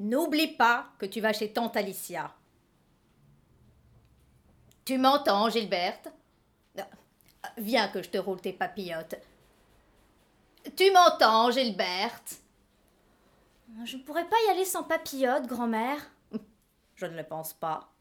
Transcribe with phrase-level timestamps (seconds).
[0.00, 2.32] N'oublie pas que tu vas chez tante Alicia.
[4.84, 6.08] Tu m'entends, Gilberte?
[7.56, 9.16] Viens que je te roule tes papillotes.
[10.76, 12.36] Tu m'entends, Gilberte?
[13.84, 16.08] Je ne pourrais pas y aller sans papillotes, grand-mère.
[16.94, 17.92] Je ne le pense pas.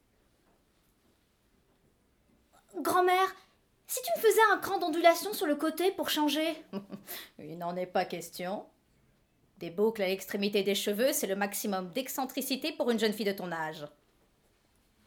[2.76, 3.36] Grand-mère,
[3.88, 6.64] si tu me faisais un cran d'ondulation sur le côté pour changer?
[7.40, 8.68] Il n'en est pas question.
[9.58, 13.32] Des boucles à l'extrémité des cheveux, c'est le maximum d'excentricité pour une jeune fille de
[13.32, 13.86] ton âge.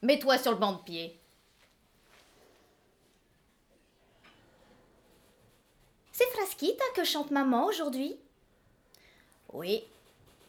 [0.03, 1.21] Mets-toi sur le banc de pied.
[6.13, 8.17] C'est Frasquita que chante maman aujourd'hui
[9.53, 9.85] Oui.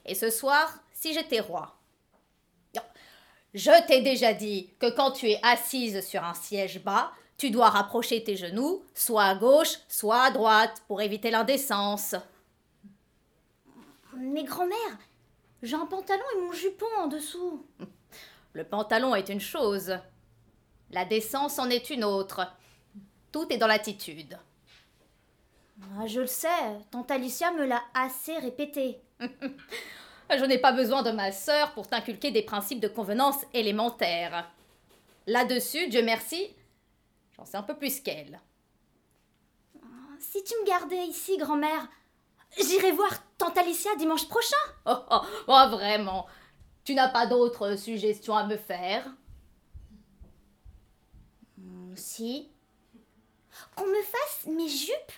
[0.06, 1.76] Et ce soir, si j'étais roi.
[3.54, 7.70] Je t'ai déjà dit que quand tu es assise sur un siège bas, tu dois
[7.70, 12.16] rapprocher tes genoux, soit à gauche, soit à droite, pour éviter l'indécence.
[14.18, 14.98] Mais grand-mère,
[15.62, 17.66] j'ai un pantalon et mon jupon en dessous.
[18.54, 19.98] Le pantalon est une chose.
[20.92, 22.42] La décence en est une autre.
[23.32, 24.38] Tout est dans l'attitude.
[25.98, 26.50] Ah, je le sais,
[26.92, 29.00] tante Alicia me l'a assez répété.
[29.20, 34.52] je n'ai pas besoin de ma sœur pour t'inculquer des principes de convenance élémentaires.
[35.28, 36.54] Là-dessus, Dieu merci,
[37.36, 38.40] j'en sais un peu plus qu'elle.
[40.20, 41.88] Si tu me gardais ici, grand-mère,
[42.58, 44.56] j'irai voir tante Alicia dimanche prochain.
[44.86, 46.26] Oh, oh, oh vraiment
[46.84, 49.06] Tu n'as pas d'autres suggestions à me faire?
[51.58, 52.50] Hmm, Si.
[53.76, 55.12] Qu'on me fasse mes jupes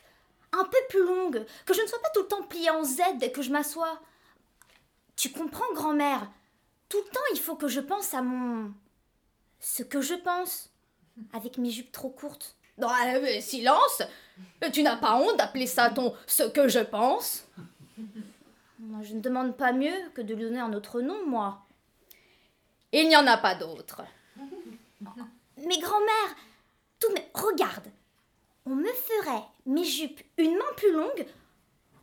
[0.51, 3.01] un peu plus longue, que je ne sois pas tout le temps pliée en Z
[3.17, 3.99] dès que je m'assois.
[5.15, 6.29] Tu comprends, grand-mère?
[6.89, 8.71] Tout le temps, il faut que je pense à mon.
[9.59, 10.69] ce que je pense,
[11.31, 12.55] avec mes jupes trop courtes.
[12.77, 12.89] Non,
[13.39, 14.01] silence
[14.71, 17.45] Tu n'as pas honte d'appeler ça ton ce que je pense
[19.01, 21.65] Je ne demande pas mieux que de lui donner un autre nom, moi.
[22.91, 24.01] Il n'y en a pas d'autre.
[25.57, 26.35] Mais grand-mère,
[26.99, 27.87] tout mais regarde,
[28.65, 31.25] on me ferait mes jupes une main plus longue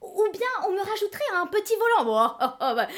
[0.03, 2.37] ou bien on me rajouterait un petit volant.
[2.41, 2.89] Oh, oh, oh, bah,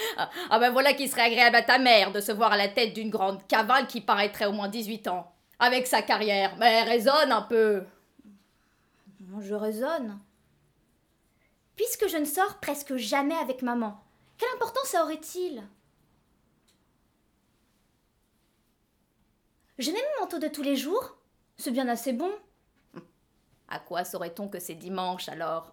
[0.51, 2.95] ah, ben voilà qui serait agréable à ta mère de se voir à la tête
[2.95, 5.33] d'une grande cavale qui paraîtrait au moins 18 ans.
[5.59, 6.55] Avec sa carrière.
[6.59, 7.85] Mais raisonne un peu.
[9.41, 10.19] Je raisonne.
[11.77, 14.03] Puisque je ne sors presque jamais avec maman,
[14.37, 15.63] quelle importance aurait-il?
[19.79, 21.17] Je mets mon manteau de tous les jours.
[21.57, 22.31] C'est bien assez bon.
[23.69, 25.73] À quoi saurait-on que c'est dimanche alors?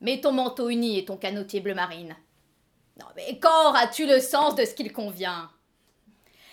[0.00, 2.16] Mets ton manteau uni et ton canotier bleu marine.
[2.98, 5.50] Non, mais quand auras-tu le sens de ce qu'il convient?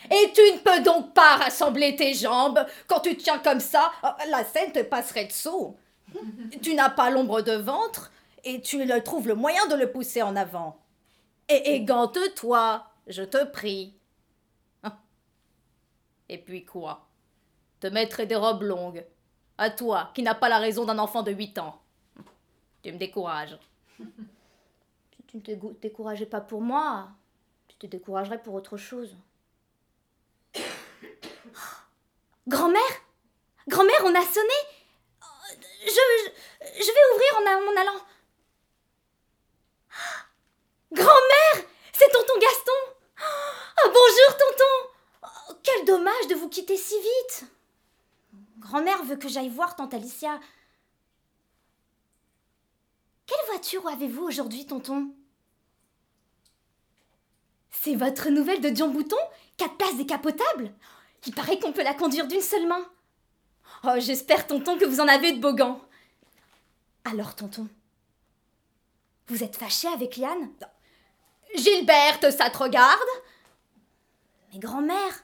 [0.10, 4.08] Et tu ne peux donc pas rassembler tes jambes quand tu tiens comme ça oh,
[4.30, 5.76] La scène te passerait dessous.
[6.62, 8.12] Tu n'as pas l'ombre de ventre
[8.44, 10.80] et tu le trouves le moyen de le pousser en avant.
[11.50, 13.94] Et égante-toi, je te prie.
[14.84, 14.98] Hein?
[16.30, 17.08] Et puis quoi?
[17.80, 19.06] Te mettre des robes longues
[19.58, 21.82] à toi, qui n'as pas la raison d'un enfant de 8 ans.
[22.84, 23.58] Tu me décourages.
[23.98, 27.10] Si tu ne te décourageais pas pour moi,
[27.68, 29.16] tu te découragerais pour autre chose.
[32.48, 32.82] Grand-mère?
[33.68, 34.77] Grand-mère, on a sonné?
[35.90, 36.32] Je,
[36.84, 38.02] je, vais ouvrir en, allant.
[40.92, 42.72] Grand-mère C'est tonton Gaston
[43.86, 44.76] oh, Bonjour, tonton
[45.24, 47.46] oh, Quel dommage de vous quitter si vite
[48.60, 50.40] Grand-mère veut que j'aille voir tante Alicia.
[53.26, 55.14] Quelle voiture avez-vous aujourd'hui, tonton?
[57.72, 59.18] C'est votre nouvelle de Dion Bouton?
[59.56, 60.74] Quatre places décapotables?
[61.26, 62.86] Il paraît qu'on peut la conduire d'une seule main.
[63.84, 65.82] Oh, j'espère, tonton, que vous en avez de beaux gants.
[67.06, 67.68] Alors, tonton,
[69.28, 70.52] vous êtes fâché avec Liane?
[71.56, 73.00] Gilberte, ça te regarde?
[74.52, 75.24] Mais grand-mère,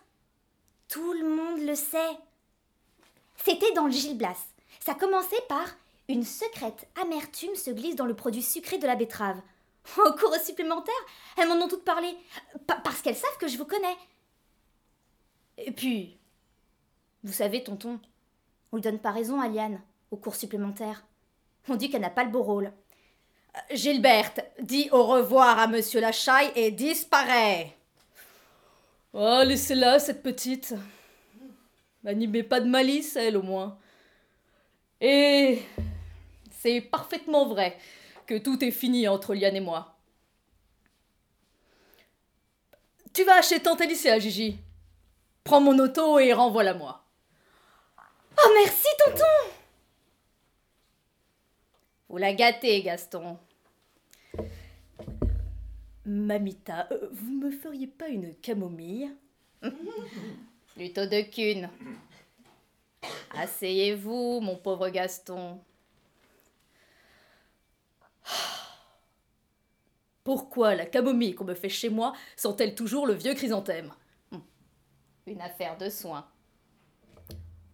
[0.88, 2.18] tout le monde le sait.
[3.44, 4.38] C'était dans le Gil Blas.
[4.80, 5.66] Ça commençait par
[6.10, 9.42] une secrète amertume se glisse dans le produit sucré de la betterave.
[9.98, 10.94] Au cours supplémentaire,
[11.38, 12.16] elles m'en ont toutes parlé.
[12.68, 13.98] parce qu'elles savent que je vous connais.
[15.58, 16.18] Et puis,
[17.24, 18.00] vous savez, tonton,
[18.74, 19.80] on lui donne pas raison à Liane
[20.10, 21.06] au cours supplémentaire.
[21.70, 22.74] On dit qu'elle n'a pas le beau rôle.
[23.72, 27.78] Gilberte, dis au revoir à monsieur Lachaille et disparaît.
[29.14, 30.74] Oh, laissez-la, cette petite.
[32.04, 33.78] N'animez pas de malice, elle au moins.
[35.00, 35.62] Et
[36.50, 37.78] c'est parfaitement vrai
[38.26, 39.96] que tout est fini entre Liane et moi.
[43.14, 44.58] Tu vas chez Tante Alicia, Gigi.
[45.44, 47.03] Prends mon auto et renvoie-la moi.
[48.38, 49.52] Oh merci, tonton
[52.10, 53.38] Vous la gâtez, Gaston.
[56.06, 59.12] Mamita, euh, vous me feriez pas une camomille?
[60.76, 61.70] Plutôt de qu'une.
[63.36, 65.62] Asseyez-vous, mon pauvre Gaston.
[70.24, 73.94] Pourquoi la camomille qu'on me fait chez moi sent-elle toujours le vieux chrysanthème?
[75.26, 76.28] Une affaire de soins.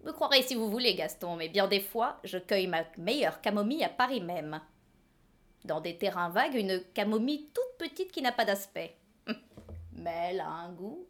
[0.09, 3.83] Vous croirez si vous voulez, Gaston, mais bien des fois, je cueille ma meilleure camomille
[3.83, 4.59] à Paris même.
[5.65, 8.97] Dans des terrains vagues, une camomille toute petite qui n'a pas d'aspect.
[9.93, 11.05] Mais elle a un goût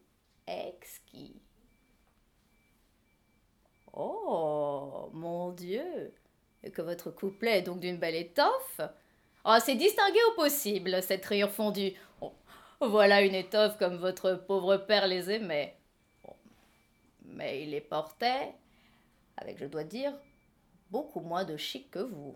[0.46, 1.42] exquis.
[3.94, 6.14] Oh, mon Dieu
[6.74, 8.82] que votre couplet est donc d'une belle étoffe
[9.46, 11.94] Oh, c'est distingué au possible, cette rayure fondue.
[12.20, 12.34] Oh,
[12.82, 15.78] voilà une étoffe comme votre pauvre père les aimait.
[16.28, 16.36] Oh,
[17.24, 18.56] mais il les portait
[19.40, 20.14] avec, je dois dire,
[20.92, 22.36] beaucoup moins de chic que vous.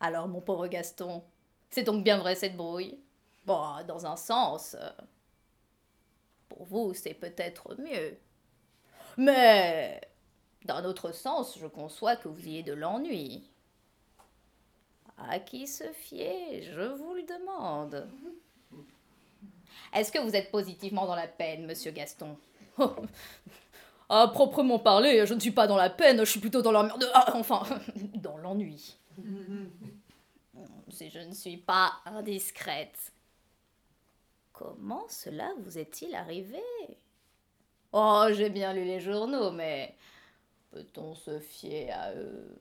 [0.00, 1.22] Alors, mon pauvre Gaston,
[1.70, 2.98] c'est donc bien vrai cette brouille?
[3.46, 4.90] Bon, dans un sens, euh,
[6.48, 8.18] pour vous, c'est peut-être mieux.
[9.16, 10.00] Mais,
[10.64, 13.50] d'un autre sens, je conçois que vous ayez de l'ennui.
[15.16, 18.08] À qui se fier, je vous le demande.
[19.94, 22.36] Est-ce que vous êtes positivement dans la peine, monsieur Gaston?
[24.08, 27.08] À proprement parler, je ne suis pas dans la peine, je suis plutôt dans l'emmerde.
[27.14, 27.62] Ah, enfin,
[28.14, 28.96] dans l'ennui.
[30.90, 33.12] Si je ne suis pas indiscrète.
[34.52, 36.62] Comment cela vous est-il arrivé?
[37.92, 39.96] Oh, j'ai bien lu les journaux, mais
[40.70, 42.56] peut-on se fier à eux?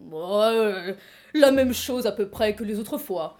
[0.00, 0.96] Ouais,
[1.34, 3.36] La même chose à peu près que les autres fois.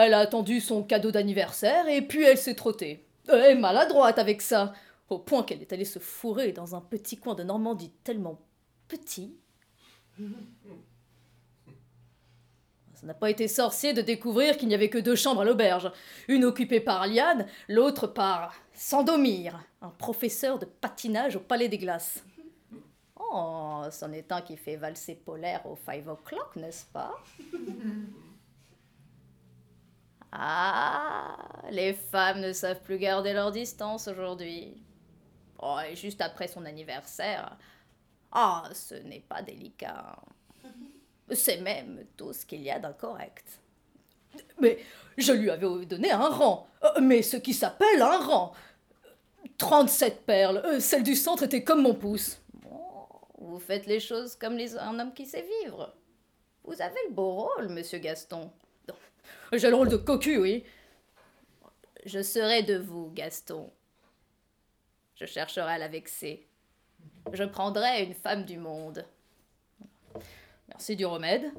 [0.00, 3.04] Elle a attendu son cadeau d'anniversaire et puis elle s'est trottée.
[3.26, 4.72] Elle est maladroite avec ça,
[5.10, 8.40] au point qu'elle est allée se fourrer dans un petit coin de Normandie tellement
[8.86, 9.36] petit.
[12.94, 15.90] Ça n'a pas été sorcier de découvrir qu'il n'y avait que deux chambres à l'auberge,
[16.28, 22.22] une occupée par Liane, l'autre par Sandomir, un professeur de patinage au Palais des Glaces.
[23.18, 27.16] Oh, c'en est un qui fait valser polaire au five o'clock, n'est-ce pas?
[30.40, 31.36] Ah,
[31.70, 34.80] les femmes ne savent plus garder leur distance aujourd'hui.
[35.60, 37.58] Oh, et juste après son anniversaire.
[38.30, 40.16] Ah, ce n'est pas délicat.
[41.32, 43.60] C'est même tout ce qu'il y a d'incorrect.
[44.60, 44.78] Mais
[45.16, 46.68] je lui avais donné un rang.
[46.84, 48.52] Euh, mais ce qui s'appelle un rang.
[49.56, 50.62] 37 perles.
[50.64, 52.40] Euh, celle du centre était comme mon pouce.
[53.38, 55.92] vous faites les choses comme un homme qui sait vivre.
[56.62, 58.52] Vous avez le beau rôle, monsieur Gaston.
[59.52, 60.64] J'ai le rôle de cocu, oui.
[62.04, 63.70] Je serai de vous, Gaston.
[65.16, 66.46] Je chercherai à la vexer.
[67.32, 69.04] Je prendrai une femme du monde.
[70.68, 71.50] Merci du remède.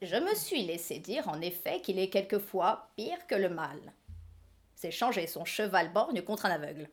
[0.00, 3.78] Je me suis laissé dire en effet qu'il est quelquefois pire que le mal.
[4.74, 6.88] C'est changer son cheval borgne contre un aveugle.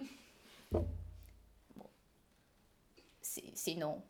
[3.53, 4.01] sinon,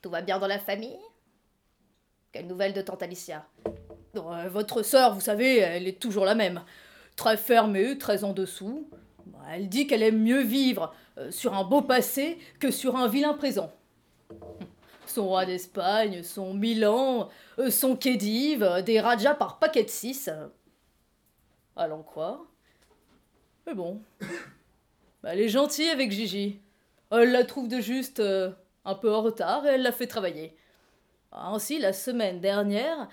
[0.00, 0.98] tout va bien dans la famille?
[2.32, 3.46] Quelle nouvelle de tante Alicia
[4.16, 6.62] euh, Votre sœur, vous savez, elle est toujours la même.
[7.16, 8.88] Très fermée, très en dessous.
[9.50, 13.34] Elle dit qu'elle aime mieux vivre euh, sur un beau passé que sur un vilain
[13.34, 13.72] présent
[15.06, 17.28] son roi d'Espagne, son Milan,
[17.58, 20.30] euh, son Khedive, des Rajas par paquet de six.
[21.76, 22.38] Allons croire.
[23.66, 24.00] Mais bon.
[25.24, 26.60] Elle est gentille avec Gigi.
[27.10, 30.56] Elle la trouve de juste un peu en retard et elle l'a fait travailler.
[31.30, 33.08] Ainsi, la semaine dernière,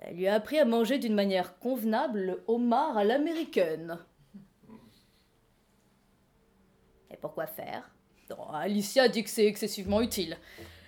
[0.00, 3.98] elle lui a appris à manger d'une manière convenable le homard à l'américaine.
[7.10, 7.90] Et pourquoi faire?
[8.52, 10.38] Alicia dit que c'est excessivement utile.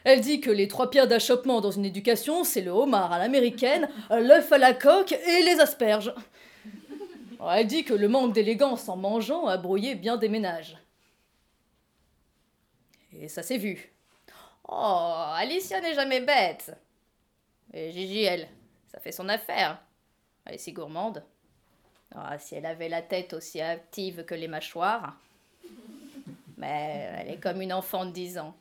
[0.05, 3.89] Elle dit que les trois pierres d'achoppement dans une éducation, c'est le homard à l'américaine,
[4.11, 6.15] l'œuf à la coque et les asperges.
[7.51, 10.79] Elle dit que le manque d'élégance en mangeant a brouillé bien des ménages.
[13.13, 13.93] Et ça s'est vu.
[14.69, 16.73] Oh, Alicia n'est jamais bête.
[17.75, 18.49] Et Gigi, elle,
[18.93, 19.81] ça fait son affaire.
[20.45, 21.25] Elle est si gourmande.
[22.15, 25.17] Ah, si elle avait la tête aussi active que les mâchoires.
[26.59, 28.55] Mais elle est comme une enfant de 10 ans.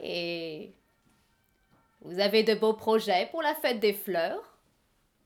[0.00, 0.72] Et
[2.02, 4.58] vous avez de beaux projets pour la fête des fleurs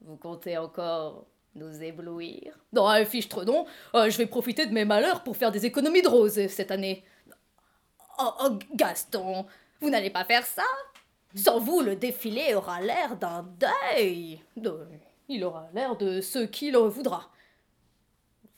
[0.02, 3.66] Vous comptez encore nous éblouir Non, fiche non.
[3.94, 7.04] Euh, je vais profiter de mes malheurs pour faire des économies de roses cette année.
[8.18, 9.46] Oh, oh, Gaston,
[9.80, 10.64] vous n'allez pas faire ça
[11.34, 14.40] Sans vous, le défilé aura l'air d'un deuil.
[15.28, 17.30] Il aura l'air de ce qui le voudra.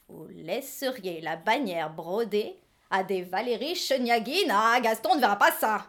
[0.08, 2.56] Vous laisseriez la bannière brodée
[2.90, 5.86] À des Valérie Cheniagin, ah, Gaston ne verra pas ça.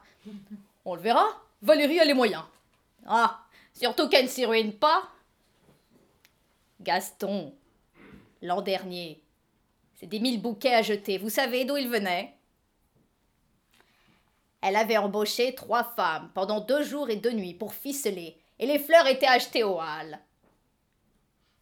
[0.86, 1.25] On le verra.
[1.62, 2.43] Valérie a les moyens.
[3.05, 3.41] Ah,
[3.74, 5.03] surtout qu'elle ne s'y ruine pas.
[6.81, 7.53] Gaston,
[8.41, 9.21] l'an dernier,
[9.95, 11.17] c'est des mille bouquets à jeter.
[11.17, 12.33] Vous savez d'où ils venaient
[14.62, 18.80] Elle avait embauché trois femmes pendant deux jours et deux nuits pour ficeler, et les
[18.80, 20.20] fleurs étaient achetées au hall.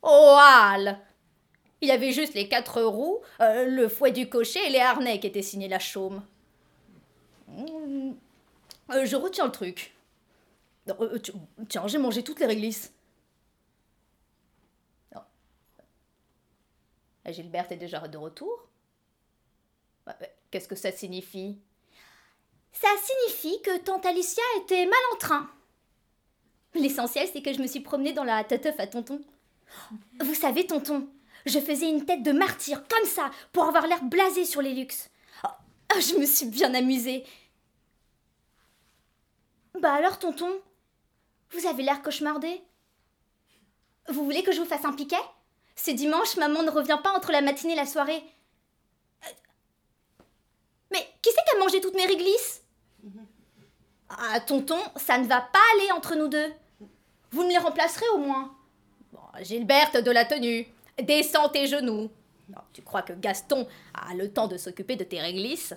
[0.01, 0.97] Au hall
[1.81, 5.19] Il y avait juste les quatre roues, euh, le fouet du cocher et les harnais
[5.19, 6.23] qui étaient signés la chaume.
[7.47, 8.13] Mmh.
[8.91, 9.93] Euh, je retiens le truc.
[10.89, 11.19] Euh,
[11.67, 12.93] tiens, j'ai mangé toutes les réglisses.
[17.29, 18.69] Gilberte est déjà de retour.
[20.49, 21.59] Qu'est-ce que ça signifie?
[22.73, 25.49] Ça signifie que tante Alicia était mal en train.
[26.75, 29.21] L'essentiel, c'est que je me suis promenée dans la teuf à tonton.
[30.19, 31.09] Vous savez, tonton,
[31.45, 35.09] je faisais une tête de martyr, comme ça, pour avoir l'air blasé sur les luxes.
[35.43, 37.25] Oh, je me suis bien amusée.
[39.79, 40.61] Bah alors, tonton,
[41.51, 42.61] vous avez l'air cauchemardé.
[44.09, 45.15] Vous voulez que je vous fasse un piquet?
[45.75, 48.23] C'est dimanche, maman ne revient pas entre la matinée et la soirée.
[49.25, 49.31] Euh,
[50.91, 51.07] mais
[51.67, 52.63] mangé toutes mes réglisses
[54.09, 56.53] Ah, tonton, ça ne va pas aller entre nous deux.
[57.31, 58.53] Vous me les remplacerez au moins.
[59.41, 60.65] Gilberte de la tenue,
[61.03, 62.09] descends tes genoux.
[62.73, 65.73] tu crois que Gaston a le temps de s'occuper de tes réglisses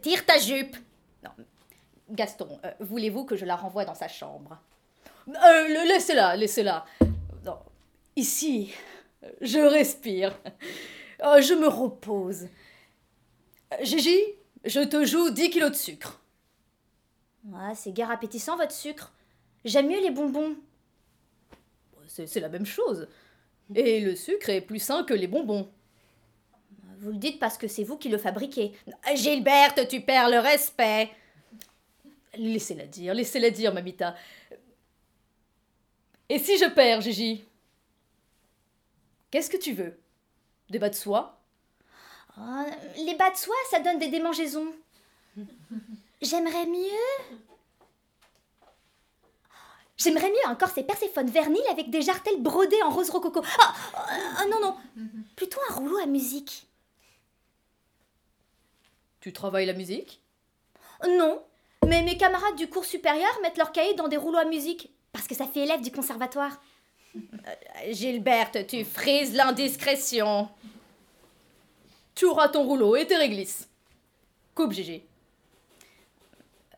[0.00, 0.76] Tire ta jupe.
[2.08, 4.58] Gaston, euh, voulez-vous que je la renvoie dans sa chambre?
[5.28, 6.84] Euh, Laissez-la, laissez-la.
[8.16, 8.72] Ici,
[9.40, 10.38] je respire.
[11.24, 12.46] Oh, je me repose.
[13.82, 14.18] Gigi,
[14.64, 16.20] je te joue 10 kilos de sucre.
[17.54, 19.12] Ah, c'est guère appétissant votre sucre.
[19.64, 20.56] J'aime mieux les bonbons.
[22.06, 23.08] C'est la même chose.
[23.74, 25.70] Et le sucre est plus sain que les bonbons.
[26.98, 28.72] Vous le dites parce que c'est vous qui le fabriquez.
[29.14, 31.10] Gilberte, tu perds le respect.
[32.34, 34.14] Laissez-la dire, laissez-la dire, mamita.
[36.28, 37.44] Et si je perds, Gigi?
[39.30, 39.98] Qu'est-ce que tu veux?
[40.68, 41.39] Des bas de soie
[42.40, 44.72] oh, Les bas de soie, ça donne des démangeaisons.
[46.22, 47.36] J'aimerais mieux.
[49.96, 53.42] J'aimerais mieux encore ces Perséphone verniles avec des jartelles brodées en rose rococo.
[53.58, 53.74] Ah,
[54.42, 54.76] oh, non, non.
[55.36, 56.66] Plutôt un rouleau à musique.
[59.20, 60.22] Tu travailles la musique?
[61.06, 61.42] Non.
[61.86, 64.90] Mais mes camarades du cours supérieur mettent leurs cahiers dans des rouleaux à musique.
[65.12, 66.60] Parce que ça fait élève du conservatoire.
[67.14, 70.48] Euh, Gilberte, tu frises l'indiscrétion.
[72.14, 73.68] Tu auras ton rouleau et tes réglisses.
[74.54, 75.02] Coupe, Gigi.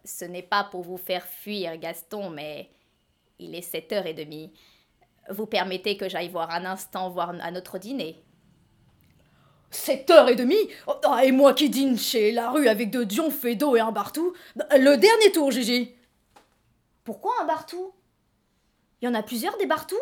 [0.04, 2.70] Ce n'est pas pour vous faire fuir, Gaston, mais
[3.38, 4.50] il est 7h30.
[5.30, 8.22] Vous permettez que j'aille voir un instant voir à notre dîner
[9.72, 13.92] 7h30 oh, Et moi qui dîne chez la rue avec de Dion, Fédo et un
[13.92, 15.94] Bartou Le dernier tour, Gigi
[17.04, 17.92] Pourquoi un Bartou?
[19.00, 19.96] Il y en a plusieurs des Bartous?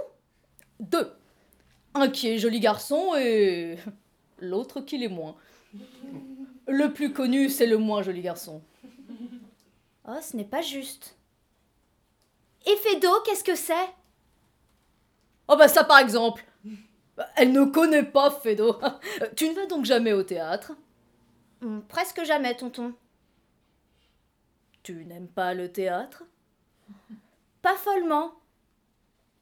[0.80, 1.12] Deux.
[1.94, 3.76] Un qui est joli garçon et
[4.40, 5.36] l'autre qui l'est moins.
[6.66, 8.62] Le plus connu, c'est le moins joli garçon.
[10.08, 11.16] Oh, ce n'est pas juste.
[12.66, 13.88] Et Fédo, qu'est-ce que c'est?
[15.48, 16.44] Oh bah ça par exemple.
[17.36, 18.76] Elle ne connaît pas Fédo.
[19.36, 20.72] Tu ne vas donc jamais au théâtre?
[21.60, 22.94] Hmm, Presque jamais, tonton.
[24.82, 26.24] Tu n'aimes pas le théâtre?
[27.62, 28.32] Pas follement.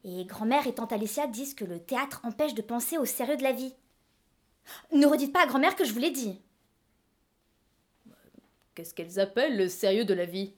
[0.03, 3.43] Et grand-mère et tante Alicia disent que le théâtre empêche de penser au sérieux de
[3.43, 3.73] la vie.
[4.91, 6.39] Ne redites pas à grand-mère que je vous l'ai dit.
[8.75, 10.53] Qu'est-ce qu'elles appellent le sérieux de la vie?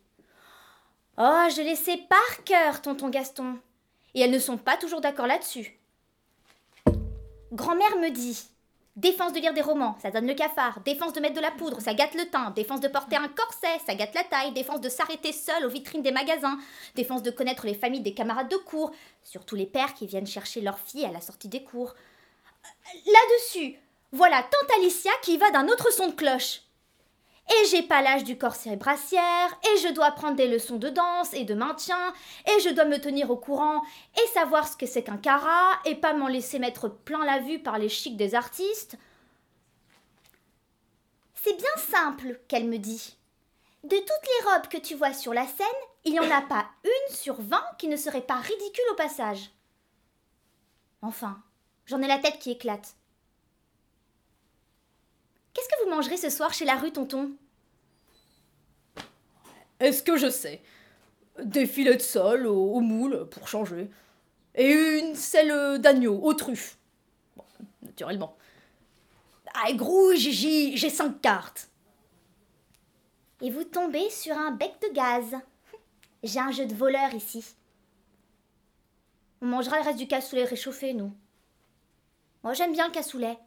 [1.18, 3.60] Oh, je les sais par cœur, tonton Gaston.
[4.13, 5.77] Et elles ne sont pas toujours d'accord là-dessus.
[7.51, 8.51] Grand-mère me dit
[8.98, 10.82] Défense de lire des romans, ça donne le cafard.
[10.82, 12.51] Défense de mettre de la poudre, ça gâte le teint.
[12.51, 14.51] Défense de porter un corset, ça gâte la taille.
[14.51, 16.60] Défense de s'arrêter seul aux vitrines des magasins.
[16.96, 18.91] Défense de connaître les familles des camarades de cours.
[19.24, 21.96] Surtout les pères qui viennent chercher leurs filles à la sortie des cours.
[23.06, 23.77] Là-dessus,
[24.12, 26.62] voilà tante Alicia qui va d'un autre son de cloche.
[27.50, 30.89] Et j'ai pas l'âge du corset et brassière, et je dois prendre des leçons de
[30.89, 32.13] danse et de maintien,
[32.46, 33.82] et je dois me tenir au courant
[34.15, 37.60] et savoir ce que c'est qu'un cara, et pas m'en laisser mettre plein la vue
[37.60, 38.96] par les chics des artistes.
[41.34, 43.18] C'est bien simple, qu'elle me dit.
[43.84, 45.65] De toutes les robes que tu vois sur la scène,
[46.06, 49.50] il n'y en a pas une sur vingt qui ne serait pas ridicule au passage.
[51.01, 51.41] Enfin,
[51.86, 52.96] j'en ai la tête qui éclate.
[55.53, 57.31] Qu'est-ce que vous mangerez ce soir chez la rue, tonton?
[59.79, 60.62] Est-ce que je sais?
[61.43, 63.89] Des filets de sol au, moule, pour changer.
[64.55, 66.77] Et une selle d'agneau aux truffes.
[67.36, 67.43] Bon,
[67.81, 68.38] naturellement.
[69.53, 71.67] Ah, gros, Gigi, j'ai cinq cartes.
[73.41, 75.36] et vous tombez sur un bec de gaz.
[76.24, 77.43] J'ai un jeu de voleur ici.
[79.41, 81.12] On mangera le reste du cassoulet réchauffé, nous.
[82.43, 83.38] Moi, j'aime bien le cassoulet.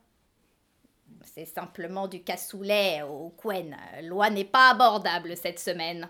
[1.25, 3.77] C'est simplement du cassoulet au Quen.
[4.03, 6.09] Loi n'est pas abordable cette semaine.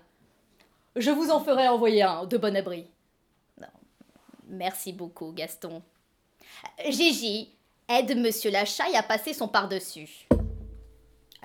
[0.96, 2.90] Je vous en ferai envoyer un de bon abri.
[4.48, 5.82] Merci beaucoup, Gaston.
[6.88, 7.54] Gigi,
[7.88, 10.28] aide Monsieur Lachaille à passer son par-dessus.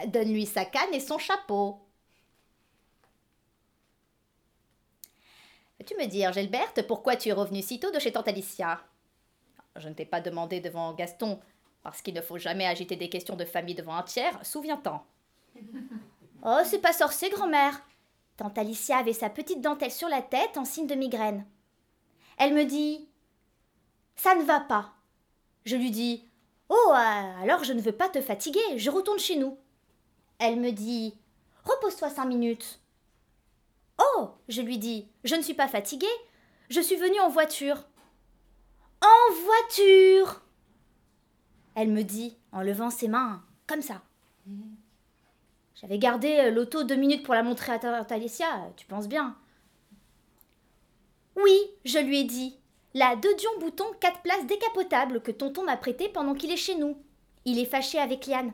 [0.07, 1.79] Donne-lui sa canne et son chapeau.
[5.77, 8.81] Peux-tu me dire, Gilberte, pourquoi tu es revenue si tôt de chez Tante Alicia
[9.77, 11.39] Je ne t'ai pas demandé devant Gaston,
[11.89, 15.03] parce qu'il ne faut jamais agiter des questions de famille devant un tiers, souviens-t'en.
[16.41, 17.81] Oh, c'est pas sorcier, grand-mère.
[18.37, 21.45] Tante Alicia avait sa petite dentelle sur la tête en signe de migraine.
[22.37, 23.09] Elle me dit
[24.15, 24.93] Ça ne va pas.
[25.65, 26.23] Je lui dis
[26.69, 29.57] Oh, euh, alors je ne veux pas te fatiguer, je retourne chez nous.
[30.37, 31.17] Elle me dit
[31.65, 32.79] Repose-toi cinq minutes.
[33.97, 36.07] Oh, je lui dis Je ne suis pas fatiguée,
[36.69, 37.83] je suis venue en voiture.
[39.01, 40.41] En voiture
[41.81, 44.01] Elle me dit en levant ses mains, comme ça.
[45.75, 49.37] J'avais gardé euh, l'auto deux minutes pour la montrer à Tante Alicia, tu penses bien.
[51.37, 52.57] Oui, je lui ai dit.
[52.93, 56.75] La de Dion Bouton 4 places décapotable que tonton m'a prêté pendant qu'il est chez
[56.75, 56.97] nous.
[57.45, 58.51] Il est fâché avec Liane.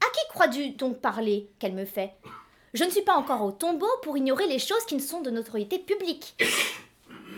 [0.00, 2.14] À qui crois-tu donc parler qu'elle me fait?
[2.72, 5.30] Je ne suis pas encore au tombeau pour ignorer les choses qui ne sont de
[5.30, 6.34] notoriété publique.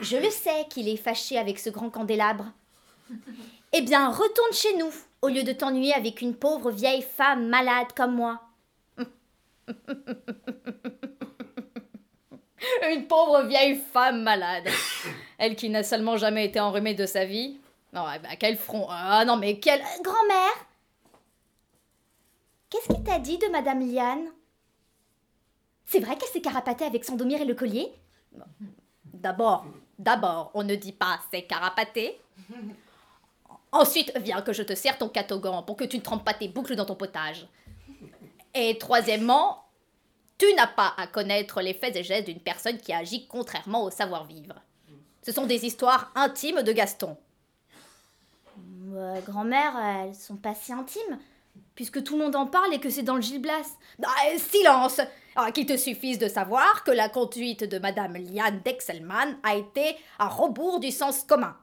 [0.02, 2.52] Je le sais qu'il est fâché avec ce grand candélabre.
[3.72, 4.92] Eh bien, retourne chez nous,
[5.22, 8.40] au lieu de t'ennuyer avec une pauvre vieille femme malade comme moi.
[12.90, 14.68] Une pauvre vieille femme malade.
[15.38, 17.58] Elle qui n'a seulement jamais été enrhumée de sa vie.
[17.92, 18.86] Non, ben, quel front.
[18.90, 19.80] Ah non, mais quel.
[20.02, 20.66] Grand-mère
[22.70, 24.26] Qu'est-ce qu'il t'a dit de Madame Liane?
[25.84, 27.92] C'est vrai qu'elle s'est carapatée avec son domire et le collier?
[29.04, 29.66] D'abord,
[29.98, 32.20] d'abord, on ne dit pas c'est carapaté.
[33.76, 36.48] Ensuite, viens que je te serre ton catogan pour que tu ne trempes pas tes
[36.48, 37.46] boucles dans ton potage.
[38.54, 39.66] Et troisièmement,
[40.38, 43.90] tu n'as pas à connaître les faits et gestes d'une personne qui agit contrairement au
[43.90, 44.54] savoir-vivre.
[45.20, 47.18] Ce sont des histoires intimes de Gaston.
[48.94, 51.18] Euh, Grand-mère, elles sont pas si intimes,
[51.74, 53.76] puisque tout le monde en parle et que c'est dans le Gil Blas.
[54.02, 55.02] Ah, silence
[55.34, 59.96] ah, Qu'il te suffise de savoir que la conduite de Madame Liane Dexelman a été
[60.18, 61.54] à rebours du sens commun.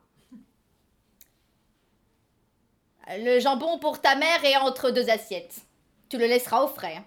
[3.08, 5.62] Le jambon pour ta mère est entre deux assiettes.
[6.10, 6.96] Tu le laisseras au frais.
[6.98, 7.06] hein.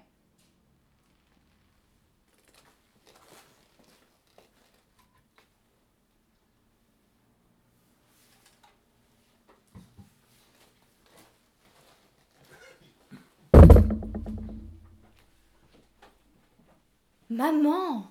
[17.31, 18.11] Maman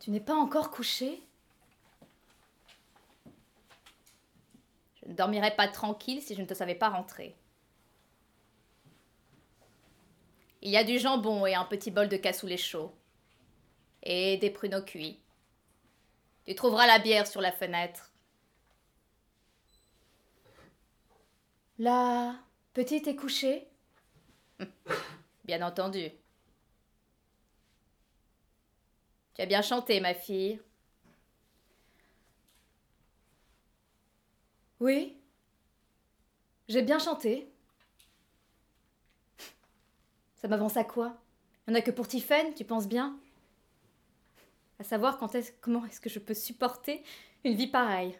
[0.00, 1.22] Tu n'es pas encore couchée
[5.02, 7.34] Je ne dormirais pas tranquille si je ne te savais pas rentrer.
[10.62, 12.94] Il y a du jambon et un petit bol de cassoulet chaud.
[14.02, 15.20] Et des pruneaux cuits.
[16.46, 18.12] Tu trouveras la bière sur la fenêtre.
[21.78, 22.36] La
[22.72, 23.68] petite est couchée?
[25.44, 26.10] Bien entendu.
[29.34, 30.58] Tu as bien chanté, ma fille.
[34.80, 35.16] Oui.
[36.68, 37.50] J'ai bien chanté.
[40.34, 41.16] Ça m'avance à quoi?
[41.66, 43.18] Il n'y en a que pour Tiffen, tu penses bien?
[44.78, 45.18] À savoir
[45.60, 47.02] comment est-ce que je peux supporter
[47.44, 48.18] une vie pareille.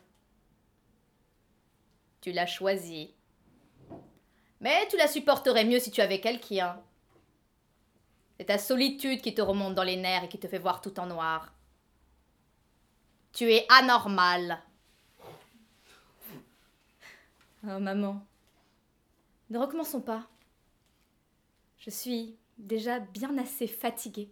[2.20, 3.14] Tu l'as choisie.
[4.60, 6.82] Mais tu la supporterais mieux si tu avais quelqu'un.
[8.38, 10.98] C'est ta solitude qui te remonte dans les nerfs et qui te fait voir tout
[10.98, 11.52] en noir.
[13.32, 14.62] Tu es anormal.
[17.68, 18.24] Oh maman,
[19.50, 20.28] ne recommençons pas.
[21.78, 24.30] Je suis déjà bien assez fatiguée.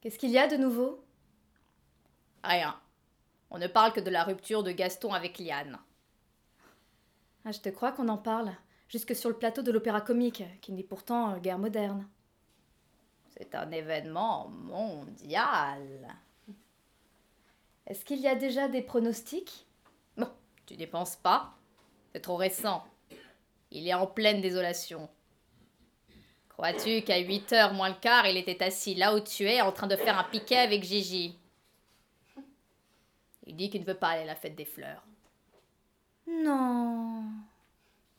[0.00, 1.04] Qu'est-ce qu'il y a de nouveau?
[2.44, 2.80] Rien.
[3.50, 5.78] On ne parle que de la rupture de Gaston avec Liane.
[7.44, 8.54] Ah, je te crois qu'on en parle,
[8.88, 12.08] jusque sur le plateau de l'opéra comique, qui n'est pourtant guère moderne.
[13.30, 16.16] C'est un événement mondial.
[17.90, 19.66] Est-ce qu'il y a déjà des pronostics?
[20.16, 20.30] Bon,
[20.64, 21.56] tu n'y penses pas?
[22.12, 22.86] C'est trop récent.
[23.72, 25.08] Il est en pleine désolation.
[26.50, 29.72] Crois-tu qu'à 8 heures moins le quart, il était assis là où tu es, en
[29.72, 31.36] train de faire un piquet avec Gigi?
[33.46, 35.04] Il dit qu'il ne veut pas aller à la fête des fleurs.
[36.28, 37.24] Non.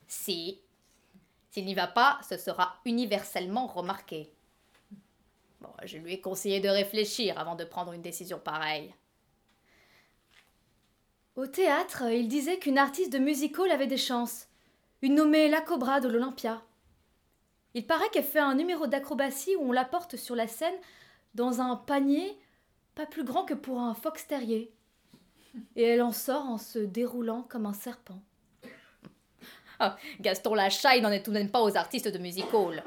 [0.06, 0.60] Si.
[1.50, 4.34] S'il n'y va pas, ce sera universellement remarqué.
[5.62, 8.94] Bon, je lui ai conseillé de réfléchir avant de prendre une décision pareille.
[11.38, 14.48] Au théâtre, il disait qu'une artiste de musical avait des chances.
[15.02, 16.62] Une nommée La Cobra de l'Olympia.
[17.74, 20.76] Il paraît qu'elle fait un numéro d'acrobatie où on la porte sur la scène
[21.34, 22.38] dans un panier
[22.96, 24.74] pas plus grand que pour un fox terrier.
[25.78, 28.22] Et elle en sort en se déroulant comme un serpent.
[29.80, 32.84] Ah, Gaston Lachaille n'en est tout de même pas aux artistes de musical.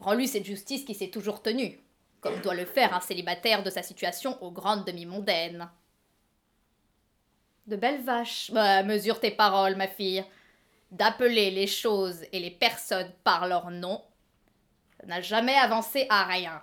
[0.00, 1.78] Rends-lui cette justice qui s'est toujours tenue,
[2.20, 5.70] comme doit le faire un célibataire de sa situation aux grandes demi-mondaines.
[7.66, 8.50] De belles vaches.
[8.52, 10.24] Bah, mesure tes paroles, ma fille.
[10.90, 14.02] D'appeler les choses et les personnes par leur nom,
[15.00, 16.62] ça n'a jamais avancé à rien.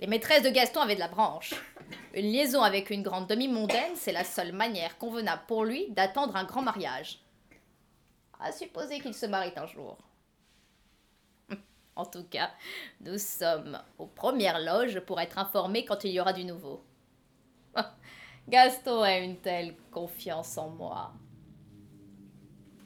[0.00, 1.54] Les maîtresses de Gaston avaient de la branche.
[2.12, 6.44] Une liaison avec une grande demi-mondaine, c'est la seule manière convenable pour lui d'attendre un
[6.44, 7.20] grand mariage.
[8.40, 9.96] À supposer qu'il se marie un jour.
[11.96, 12.50] En tout cas,
[13.00, 16.84] nous sommes aux premières loges pour être informés quand il y aura du nouveau.
[18.48, 21.12] Gaston a une telle confiance en moi.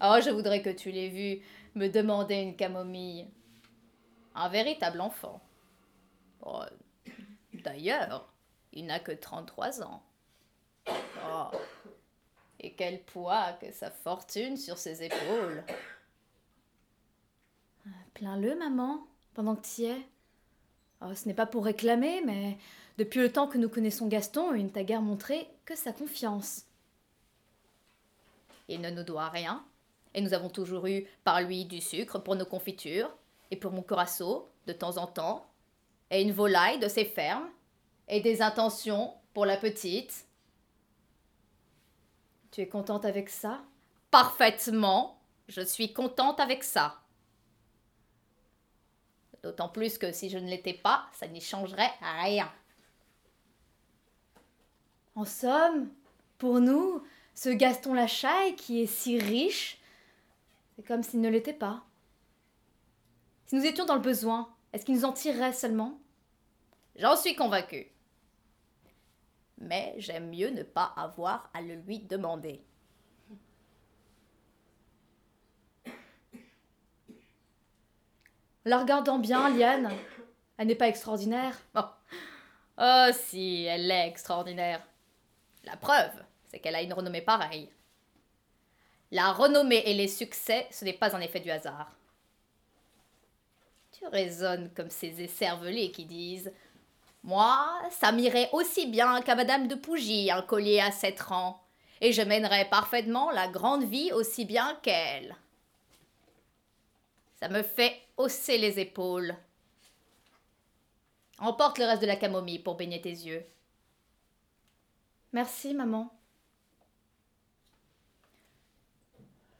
[0.00, 1.42] Oh, je voudrais que tu l'aies vu
[1.74, 3.26] me demander une camomille.
[4.34, 5.40] Un véritable enfant.
[6.44, 6.62] Oh,
[7.52, 8.32] D'ailleurs,
[8.72, 10.02] il n'a que 33 ans.
[10.86, 11.50] Oh,
[12.60, 15.64] et quel poids que sa fortune sur ses épaules.
[18.14, 20.02] Plains-le, maman, pendant que tu y es.
[21.00, 22.58] Oh, ce n'est pas pour réclamer, mais
[22.98, 26.64] depuis le temps que nous connaissons Gaston, il ne t'a guère montré que sa confiance.
[28.66, 29.64] Il ne nous doit rien,
[30.14, 33.10] et nous avons toujours eu par lui du sucre pour nos confitures,
[33.50, 35.46] et pour mon corasso, de temps en temps,
[36.10, 37.48] et une volaille de ses fermes,
[38.08, 40.26] et des intentions pour la petite.
[42.50, 43.62] Tu es contente avec ça?
[44.10, 47.00] Parfaitement, je suis contente avec ça.
[49.42, 52.50] D'autant plus que si je ne l'étais pas, ça n'y changerait rien.
[55.18, 55.90] En somme,
[56.38, 57.02] pour nous,
[57.34, 59.80] ce Gaston Lachaille qui est si riche,
[60.76, 61.82] c'est comme s'il ne l'était pas.
[63.46, 65.98] Si nous étions dans le besoin, est-ce qu'il nous en tirerait seulement?
[66.94, 67.88] J'en suis convaincue.
[69.60, 72.62] Mais j'aime mieux ne pas avoir à le lui demander.
[78.64, 79.90] La regardant bien, Liane,
[80.58, 81.58] elle n'est pas extraordinaire.
[81.74, 81.80] Oh.
[82.78, 84.80] oh si, elle est extraordinaire.
[85.68, 87.68] La preuve, c'est qu'elle a une renommée pareille.
[89.10, 91.94] La renommée et les succès, ce n'est pas un effet du hasard.
[93.92, 96.50] Tu raisonnes comme ces écervelés qui disent
[97.22, 101.60] Moi, ça m'irait aussi bien qu'à Madame de Pougy un collier à sept rangs,
[102.00, 105.36] et je mènerais parfaitement la grande vie aussi bien qu'elle.
[107.40, 109.36] Ça me fait hausser les épaules.
[111.38, 113.44] Emporte le reste de la camomille pour baigner tes yeux.
[115.32, 116.10] Merci, maman.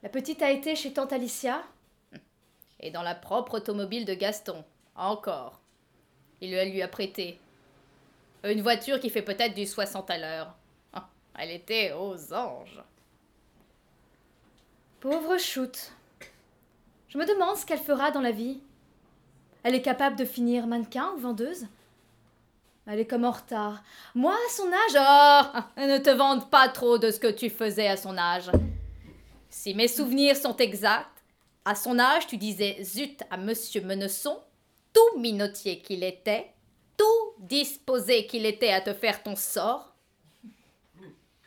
[0.03, 1.63] La petite a été chez tante Alicia
[2.81, 4.65] Et dans la propre automobile de Gaston.
[4.95, 5.61] Encore.
[6.41, 7.39] Il lui a prêté.
[8.45, 10.55] Une voiture qui fait peut-être du 60 à l'heure.
[10.93, 12.83] Ah, elle était aux anges.
[15.01, 15.93] Pauvre Choute.
[17.09, 18.61] Je me demande ce qu'elle fera dans la vie.
[19.63, 21.67] Elle est capable de finir mannequin ou vendeuse?
[22.91, 23.83] Elle est comme en retard.
[24.15, 24.97] Moi, à son âge,
[25.77, 28.51] oh, ne te vante pas trop de ce que tu faisais à son âge.
[29.51, 31.23] Si mes souvenirs sont exacts,
[31.67, 34.41] à son âge, tu disais zut à monsieur Menesson,
[34.95, 36.51] tout minotier qu'il était,
[36.97, 39.95] tout disposé qu'il était à te faire ton sort,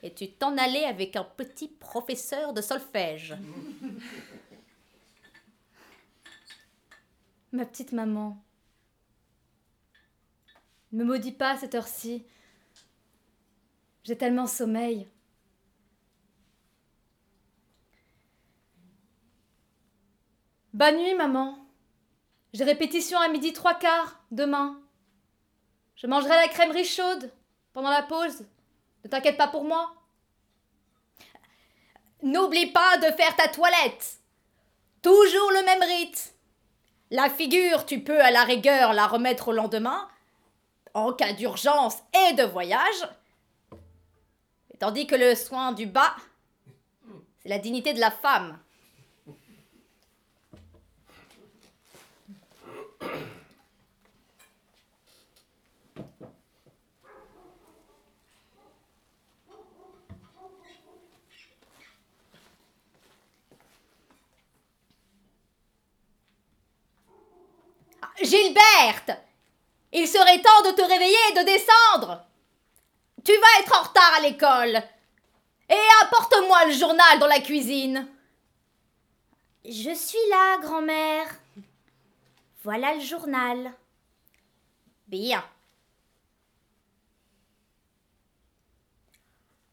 [0.03, 3.35] et tu t'en allais avec un petit professeur de solfège.
[7.51, 8.37] Ma petite maman.
[10.91, 12.25] Ne me maudis pas cette heure-ci.
[14.03, 15.07] J'ai tellement sommeil.
[20.73, 21.57] Bonne nuit, maman.
[22.53, 24.81] J'ai répétition à midi trois quarts, demain.
[25.95, 27.31] Je mangerai la crèmerie chaude
[27.73, 28.45] pendant la pause.
[29.03, 29.93] Ne t'inquiète pas pour moi.
[32.23, 34.19] N'oublie pas de faire ta toilette.
[35.01, 36.33] Toujours le même rite.
[37.09, 40.07] La figure, tu peux à la rigueur la remettre au lendemain,
[40.93, 43.07] en cas d'urgence et de voyage.
[44.79, 46.15] tandis que le soin du bas,
[47.39, 48.57] c'est la dignité de la femme.
[68.23, 69.11] Gilberte
[69.93, 72.25] Il serait temps de te réveiller et de descendre
[73.23, 74.81] Tu vas être en retard à l'école
[75.69, 78.07] Et apporte-moi le journal dans la cuisine
[79.65, 81.27] Je suis là, grand-mère.
[82.63, 83.73] Voilà le journal.
[85.07, 85.43] Bien.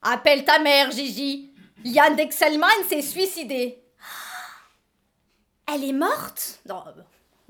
[0.01, 1.53] Appelle ta mère, Gigi.
[1.83, 3.81] Yann Dexelman s'est suicidé.
[5.67, 6.59] Elle est morte?
[6.65, 6.83] Non,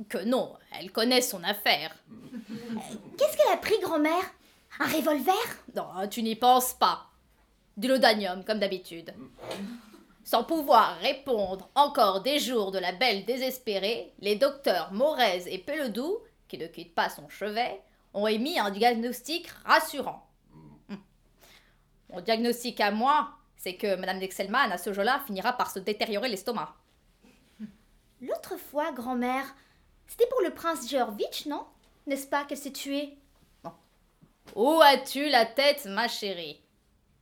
[0.07, 1.95] que non, elle connaît son affaire.
[3.17, 4.33] Qu'est-ce qu'elle a pris, grand-mère?
[4.79, 5.33] Un revolver?
[5.75, 7.07] Non, tu n'y penses pas.
[7.75, 9.13] Du lodanium, comme d'habitude.
[10.23, 16.19] Sans pouvoir répondre encore des jours de la belle désespérée, les docteurs Morez et Peledou,
[16.47, 17.81] qui ne quittent pas son chevet,
[18.13, 20.25] ont émis un diagnostic rassurant.
[22.11, 26.29] Mon diagnostic à moi, c'est que Madame Dexelman, à ce jour-là, finira par se détériorer
[26.29, 26.75] l'estomac.
[28.21, 29.55] L'autre fois, grand-mère,
[30.09, 31.65] c'était pour le prince Georgevitch, non?
[32.07, 33.17] N'est-ce pas qu'elle s'est tuée?
[34.55, 36.59] Où as-tu la tête, ma chérie?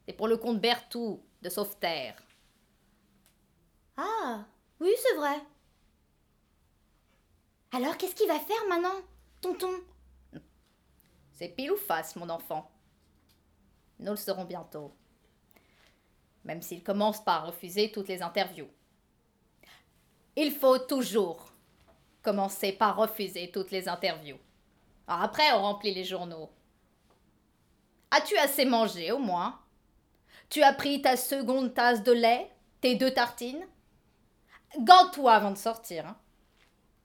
[0.05, 2.15] C'est pour le comte Berthoud de Sauveterre.
[3.97, 4.45] Ah,
[4.79, 5.41] oui, c'est vrai.
[7.73, 9.01] Alors, qu'est-ce qu'il va faire maintenant,
[9.41, 9.83] tonton?
[11.33, 12.71] C'est pile ou face, mon enfant.
[13.99, 14.95] Nous le saurons bientôt.
[16.45, 18.69] Même s'il commence par refuser toutes les interviews.
[20.37, 21.51] Il faut toujours
[22.27, 24.37] commencer par refuser toutes les interviews.
[25.07, 26.49] Après, on remplit les journaux.
[28.11, 29.57] As-tu assez mangé au moins?
[30.49, 33.65] Tu as pris ta seconde tasse de lait Tes deux tartines?
[34.77, 36.05] Gante-toi avant de sortir.
[36.05, 36.17] hein.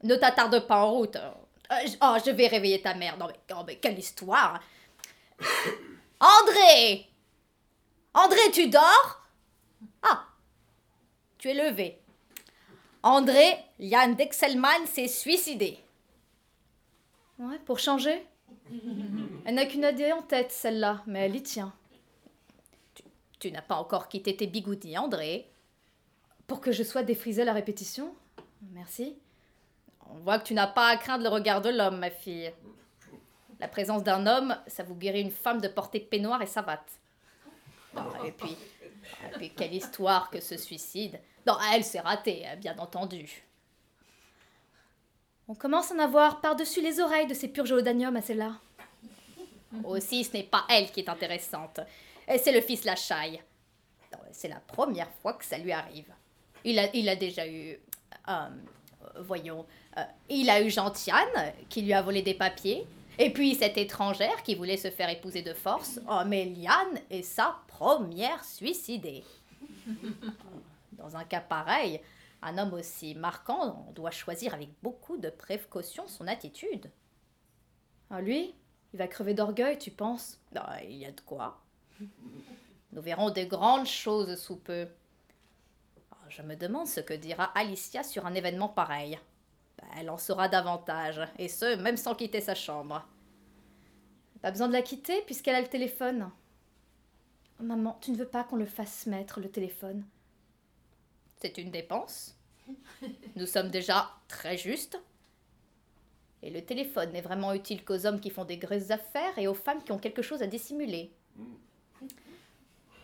[0.03, 1.15] Ne t'attarde pas en route.
[1.15, 3.17] Euh, oh, je vais réveiller ta mère.
[3.17, 4.61] Non oh, mais quelle histoire
[6.19, 7.09] André
[8.13, 9.23] André, tu dors?
[10.03, 10.27] Ah
[11.39, 12.02] Tu es levé.
[13.03, 15.79] André, Yann Dexelman s'est suicidé.
[17.39, 18.25] Ouais, pour changer?
[19.45, 21.73] Elle n'a qu'une idée en tête, celle-là, mais elle y tient.
[23.41, 25.51] Tu n'as pas encore quitté tes bigoudis, André.
[26.47, 28.15] Pour que je sois défrisée à la répétition?
[28.71, 29.17] Merci.
[30.09, 32.53] On voit que tu n'as pas à craindre le regard de l'homme, ma fille.
[33.59, 37.01] La présence d'un homme, ça vous guérit une femme de porter peignoir et savate.
[37.97, 38.57] Non, et puis,
[39.25, 41.19] et puis, quelle histoire que ce suicide.
[41.47, 43.43] Non, elle s'est ratée, hein, bien entendu.
[45.49, 48.53] On commence à en avoir par-dessus les oreilles de ces purges à celle-là.
[49.85, 51.81] Aussi, ce n'est pas elle qui est intéressante.
[52.27, 53.43] C'est le fils Lachaille.
[54.31, 56.13] C'est la première fois que ça lui arrive.
[56.65, 57.79] Il a, il a déjà eu...
[58.29, 58.49] euh,
[59.21, 59.67] voyons...
[59.99, 62.87] euh, il a eu Gentiane, qui lui a volé des papiers.
[63.19, 66.01] Et puis cette étrangère qui voulait se faire épouser de force.
[66.09, 69.25] Oh, mais Liane est sa première suicidée.
[71.03, 72.01] Dans un cas pareil,
[72.43, 76.91] un homme aussi marquant, doit choisir avec beaucoup de précaution son attitude.
[78.09, 78.55] Ah, lui
[78.93, 80.39] Il va crever d'orgueil, tu penses?
[80.55, 81.61] Non, il y a de quoi.
[82.93, 84.87] Nous verrons de grandes choses sous peu.
[86.13, 89.19] Oh, Je me demande ce que dira Alicia sur un événement pareil.
[89.79, 93.05] Ben, Elle en saura davantage, et ce, même sans quitter sa chambre.
[94.41, 96.31] Pas besoin de la quitter puisqu'elle a le téléphone.
[97.59, 100.05] Maman, tu ne veux pas qu'on le fasse mettre, le téléphone?
[101.43, 102.37] C'est une dépense.
[103.35, 104.97] Nous sommes déjà très justes.
[106.41, 109.55] Et le téléphone n'est vraiment utile qu'aux hommes qui font des grosses affaires et aux
[109.55, 111.11] femmes qui ont quelque chose à dissimuler.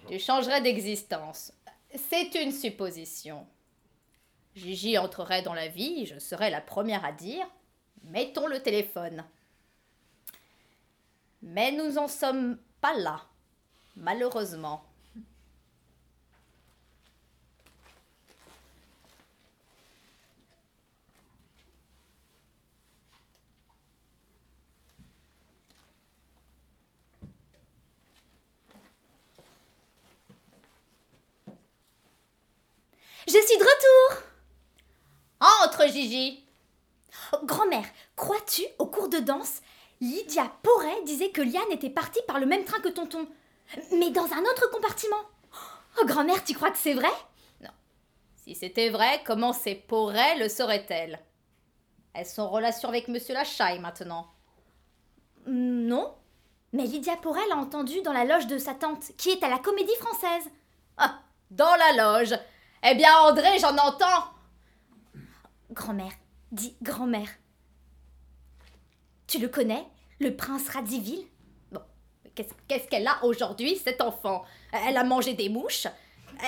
[0.07, 1.53] Tu changerais d'existence.
[1.96, 3.44] C'est une supposition.
[4.55, 7.44] Gigi entrerait dans la vie, je serais la première à dire
[8.05, 9.24] mettons le téléphone.
[11.42, 13.27] Mais nous n'en sommes pas là,
[13.96, 14.88] malheureusement.
[33.28, 34.22] Je suis de retour.
[35.62, 36.42] Entre, Gigi.
[37.34, 37.84] Oh, Grand-mère,
[38.16, 39.60] crois-tu, au cours de danse,
[40.00, 43.28] Lydia Porret disait que Liane était partie par le même train que tonton,
[43.92, 45.20] mais dans un autre compartiment.
[46.00, 47.12] Oh, grand-mère, tu crois que c'est vrai?
[48.36, 51.20] Si c'était vrai, comment ces Porret le sauraient-elles
[52.14, 54.26] Elles sont en relation avec Monsieur Lachaille maintenant.
[55.46, 56.14] Non.
[56.72, 59.58] Mais Lydia Porret l'a entendu dans la loge de sa tante, qui est à la
[59.58, 60.50] Comédie Française.
[60.96, 61.18] Ah,
[61.50, 62.38] dans la loge
[62.84, 64.24] Eh bien, André, j'en entends
[65.70, 66.12] Grand-mère,
[66.52, 67.28] dis grand-mère.
[69.26, 69.84] Tu le connais,
[70.20, 71.26] le prince Radzivil
[72.34, 74.44] Qu'est-ce qu'est-ce qu'elle a aujourd'hui, cette enfant?
[74.72, 75.88] Elle a mangé des mouches?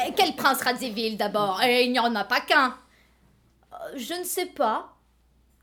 [0.06, 1.60] Eh, Quel prince Radzivil d'abord?
[1.62, 2.78] Et il n'y en a pas qu'un
[3.72, 4.94] Euh, Je ne sais pas.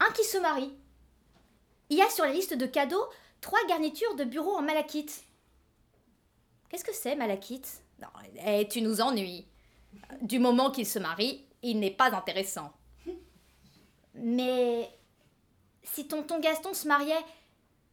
[0.02, 0.74] Un qui se marie.
[1.90, 3.06] il y a sur la liste de cadeaux
[3.42, 5.24] trois garnitures de bureau en malachite.
[6.70, 7.82] Qu'est-ce que c'est, malachite?
[8.02, 8.10] Non,
[8.46, 9.48] eh, tu nous ennuies.
[10.22, 12.72] Du moment qu'il se marie, il n'est pas intéressant.
[14.14, 14.90] Mais
[15.84, 17.26] si tonton Gaston se mariait,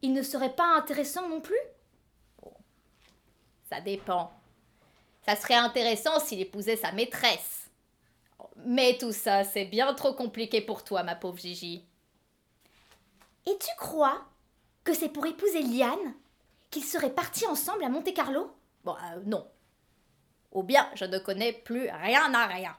[0.02, 1.58] il ne serait pas intéressant non plus?
[3.70, 4.32] Ça dépend.
[5.26, 7.70] Ça serait intéressant s'il épousait sa maîtresse.
[8.66, 11.84] Mais tout ça, c'est bien trop compliqué pour toi, ma pauvre Gigi.
[13.46, 14.24] Et tu crois
[14.84, 16.14] que c'est pour épouser Liane
[16.70, 18.50] qu'ils seraient partis ensemble à Monte-Carlo
[18.84, 19.46] Bon, euh, non.
[20.54, 22.76] Ou bien je ne connais plus rien à rien.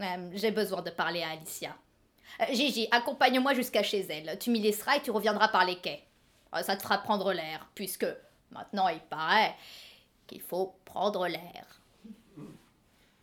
[0.00, 1.76] Euh, J'ai besoin de parler à Alicia.
[2.40, 4.38] Euh, Gigi, accompagne-moi jusqu'à chez elle.
[4.38, 6.02] Tu m'y laisseras et tu reviendras par les quais.
[6.54, 8.06] Euh, ça te fera prendre l'air, puisque
[8.50, 9.54] maintenant il paraît
[10.26, 11.66] qu'il faut prendre l'air.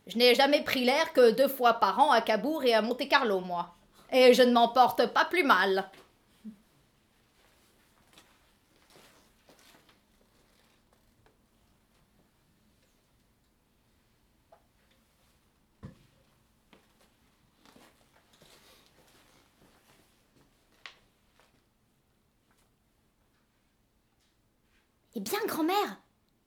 [0.06, 3.40] Je n'ai jamais pris l'air que deux fois par an à Cabourg et à Monte-Carlo,
[3.40, 3.74] moi.
[4.10, 5.90] Et je ne m'en porte pas plus mal.
[25.18, 26.00] Eh bien, grand-mère,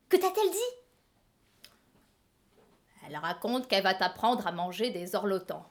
[0.08, 0.58] que t'a-t-elle dit?
[3.06, 5.70] Elle raconte qu'elle va t'apprendre à manger des orlotans.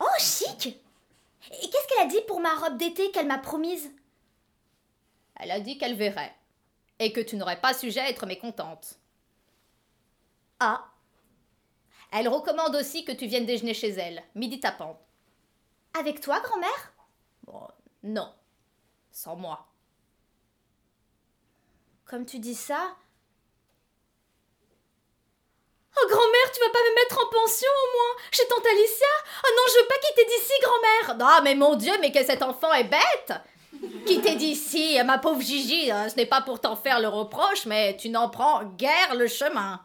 [0.00, 3.88] Oh, chic Et qu'est-ce qu'elle a dit pour ma robe d'été qu'elle m'a promise?
[5.36, 6.34] Elle a dit qu'elle verrait.
[6.98, 8.98] Et que tu n'aurais pas sujet à être mécontente.
[10.58, 10.90] Ah
[12.10, 15.00] Elle recommande aussi que tu viennes déjeuner chez elle, midi tapant.
[15.96, 16.92] Avec toi, grand-mère?
[17.44, 17.68] Bon,
[18.02, 18.34] non.
[19.12, 19.71] Sans moi.
[22.12, 22.94] Comme tu dis ça.
[25.96, 29.06] Oh, grand-mère, tu vas pas me mettre en pension au moins Chez tante Alicia?
[29.42, 32.42] Oh non, je veux pas quitter d'ici, grand-mère Non, mais mon Dieu, mais que cet
[32.42, 33.32] enfant est bête
[34.04, 37.96] Quitter d'ici, ma pauvre Gigi, hein, ce n'est pas pour t'en faire le reproche, mais
[37.96, 39.80] tu n'en prends guère le chemin.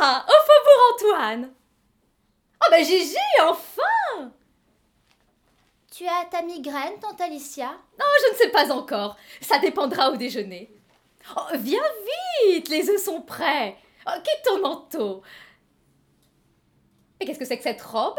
[0.00, 1.54] Ça Au faubourg Antoine
[2.64, 4.32] Oh bah Gigi, enfin
[5.90, 7.72] Tu as ta migraine, tante Alicia?
[7.98, 9.16] Non, je ne sais pas encore.
[9.40, 10.72] Ça dépendra au déjeuner.
[11.36, 11.82] Oh, viens
[12.46, 13.76] vite, les œufs sont prêts.
[14.06, 15.22] Oh, quitte ton manteau.
[17.18, 18.18] Mais qu'est-ce que c'est que cette robe?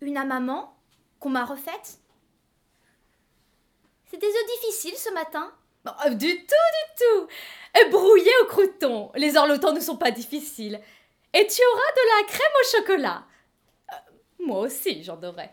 [0.00, 0.76] Une à maman
[1.18, 1.98] Qu'on m'a refaite?
[4.10, 5.52] C'est des œufs difficiles ce matin
[6.06, 7.28] Oh, Du tout, du tout.
[7.78, 9.10] Euh, Brouillé au crouton.
[9.14, 10.80] Les orlotans ne sont pas difficiles.
[11.32, 13.24] Et tu auras de la crème au chocolat.
[13.92, 13.96] Euh,
[14.40, 15.50] moi aussi, j'en aurai.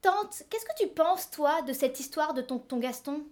[0.00, 3.24] Tante, qu'est-ce que tu penses, toi, de cette histoire de tonton Gaston?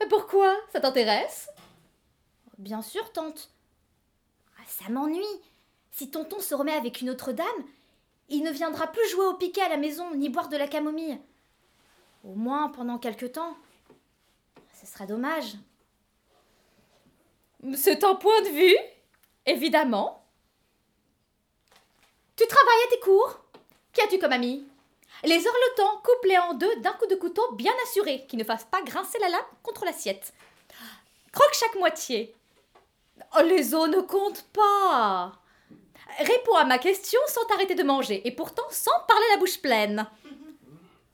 [0.00, 0.54] Mais pourquoi?
[0.72, 1.48] Ça t'intéresse?
[2.58, 3.50] Bien sûr, tante.
[4.58, 5.24] Ah, Ça m'ennuie.
[5.90, 7.46] Si tonton se remet avec une autre dame,
[8.28, 11.18] il ne viendra plus jouer au piquet à la maison, ni boire de la camomille.
[12.24, 13.56] Au moins pendant quelque temps.
[14.80, 15.54] Ce sera dommage.
[17.74, 18.76] C'est un point de vue,
[19.46, 20.24] évidemment.
[22.36, 23.38] Tu travailles à tes cours
[23.92, 24.66] Qui as-tu comme ami?
[25.24, 28.80] Les orlotans couplés en deux d'un coup de couteau bien assuré, qui ne fassent pas
[28.82, 30.32] grincer la lame contre l'assiette.
[31.32, 32.34] Croque chaque moitié.
[33.36, 35.32] Oh, les os ne comptent pas.
[36.18, 40.06] Réponds à ma question sans t'arrêter de manger, et pourtant sans parler la bouche pleine.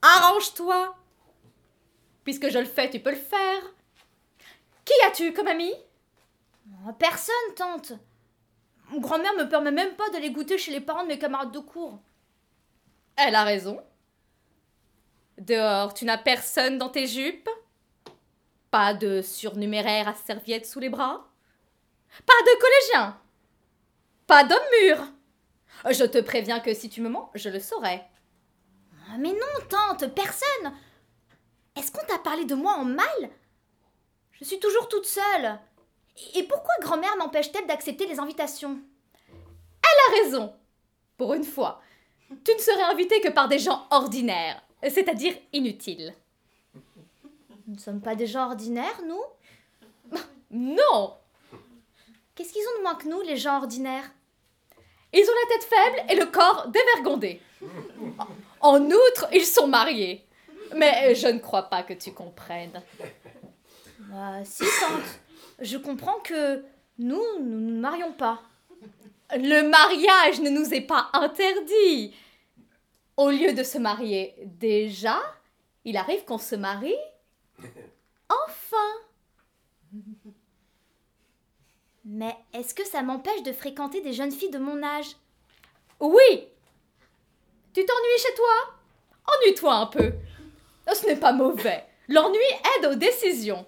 [0.03, 0.95] Arrange-toi.
[2.25, 3.63] Puisque je le fais, tu peux le faire.
[4.85, 5.73] Qui as-tu comme ami?
[6.87, 7.93] Oh, Personne, tante.
[8.93, 11.99] Grand-mère me permet même pas d'aller goûter chez les parents de mes camarades de cours.
[13.17, 13.83] Elle a raison.
[15.39, 17.49] Dehors, tu n'as personne dans tes jupes?
[18.71, 21.27] Pas de surnuméraire à serviette sous les bras?
[22.25, 23.21] Pas de collégien?
[24.27, 25.13] Pas d'homme mûr?
[25.91, 28.03] Je te préviens que si tu me mens, je le saurai.
[29.09, 30.73] Oh, Mais non, tante, personne.
[31.77, 33.31] Est-ce qu'on t'a parlé de moi en mal?
[34.33, 35.59] Je suis toujours toute seule.
[36.35, 38.79] Et pourquoi grand-mère m'empêche-t-elle d'accepter les invitations?
[39.33, 40.55] Elle a raison
[41.17, 41.81] Pour une fois,
[42.45, 46.15] tu ne serais invité que par des gens ordinaires, c'est-à-dire inutiles.
[47.67, 49.23] Nous ne sommes pas des gens ordinaires, nous?
[50.51, 51.17] Non
[52.35, 54.11] Qu'est-ce qu'ils ont de moins que nous, les gens ordinaires?
[55.13, 57.41] Ils ont la tête faible et le corps dévergondé.
[58.61, 60.27] En outre, ils sont mariés.
[60.75, 62.83] Mais je ne crois pas que tu comprennes.
[64.01, 65.21] Bah, si, tante.
[65.61, 66.65] Je comprends que
[66.99, 68.43] nous, nous ne nous marions pas.
[69.33, 72.15] Le mariage ne nous est pas interdit.
[73.17, 75.19] Au lieu de se marier déjà,
[75.85, 76.95] il arrive qu'on se marie
[78.29, 78.77] enfin.
[82.05, 85.17] Mais est-ce que ça m'empêche de fréquenter des jeunes filles de mon âge?
[86.01, 86.49] Oui.
[87.77, 88.75] Tu t'ennuies chez toi?
[89.27, 90.15] Ennuie-toi un peu.
[90.95, 91.85] Ce n'est pas mauvais.
[92.09, 92.39] L'ennui
[92.79, 93.67] aide aux décisions.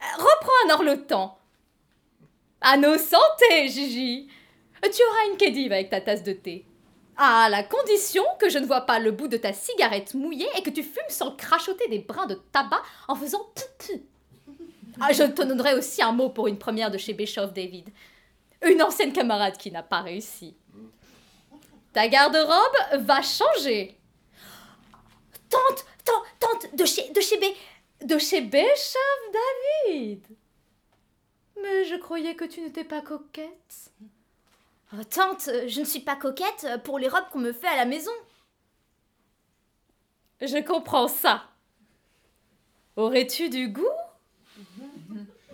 [0.00, 1.38] Reprends alors le temps.
[2.62, 4.30] À nos santés, Gigi.
[4.82, 6.64] Tu auras une kédive avec ta tasse de thé.
[7.18, 10.62] À la condition que je ne vois pas le bout de ta cigarette mouillée et
[10.62, 13.46] que tu fumes sans crachoter des brins de tabac en faisant
[15.02, 17.90] Ah, je te donnerai aussi un mot pour une première de chez Bischoff David.
[18.64, 20.56] Une ancienne camarade qui n'a pas réussi.
[21.94, 23.96] Ta garde-robe va changer.
[25.48, 27.44] Tante, tante, tante, de chez, de chez B.
[28.04, 29.20] De chez Bischoff
[29.86, 30.26] David.
[31.62, 33.92] Mais je croyais que tu n'étais pas coquette.
[34.92, 37.84] Oh, tante, je ne suis pas coquette pour les robes qu'on me fait à la
[37.84, 38.12] maison.
[40.40, 41.44] Je comprends ça.
[42.96, 43.86] Aurais-tu du goût?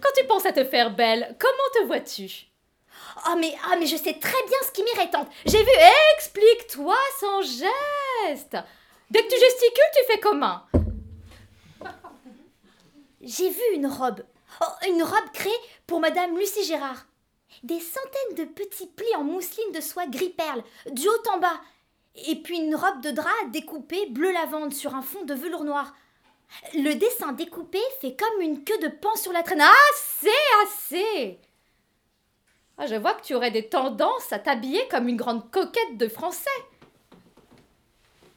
[0.01, 2.49] Quand tu penses à te faire belle, comment te vois-tu?
[3.27, 5.29] Oh mais, ah mais je sais très bien ce qui m'irait, tante.
[5.47, 5.71] J'ai vu...
[6.16, 8.57] Explique-toi sans geste.
[9.11, 10.61] Dès que tu gesticules, tu fais comment?
[13.21, 14.23] J'ai vu une robe.
[14.62, 15.53] Oh, une robe créée
[15.87, 17.07] pour Madame Lucie Gérard.
[17.62, 21.61] Des centaines de petits plis en mousseline de soie gris perle, du haut en bas.
[22.27, 25.95] Et puis une robe de drap découpée bleu lavande sur un fond de velours noir.
[26.75, 29.61] Le dessin découpé fait comme une queue de pan sur la traîne.
[29.61, 30.29] Assez,
[30.62, 31.39] assez
[32.81, 36.09] ah, Je vois que tu aurais des tendances à t'habiller comme une grande coquette de
[36.09, 36.49] français.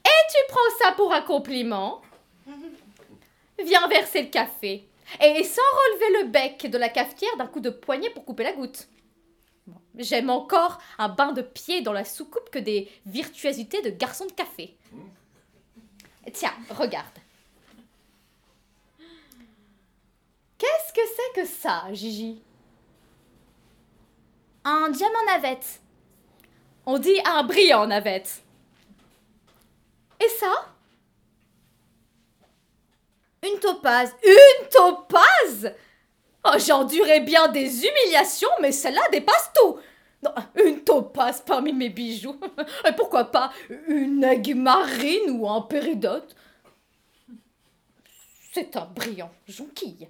[0.05, 2.01] Et tu prends ça pour un compliment
[3.63, 4.85] Viens verser le café.
[5.21, 8.53] Et sans relever le bec de la cafetière d'un coup de poignet pour couper la
[8.53, 8.87] goutte.
[9.95, 14.31] J'aime encore un bain de pied dans la soucoupe que des virtuosités de garçon de
[14.31, 14.75] café.
[16.33, 17.05] Tiens, regarde.
[20.57, 22.41] Qu'est-ce que c'est que ça, Gigi?
[24.65, 25.81] Un diamant navette.
[26.85, 28.43] On dit un brillant navette.
[30.19, 30.73] Et ça?
[33.43, 34.15] Une topaze.
[34.23, 35.73] Une topaze?
[36.45, 39.79] Oh, j'endurais bien des humiliations, mais celle-là dépasse tout.
[40.55, 42.39] Une topaze parmi mes bijoux.
[42.97, 43.51] Pourquoi pas
[43.87, 46.35] une aigue marine ou un péridote
[48.53, 50.07] C'est un brillant jonquille,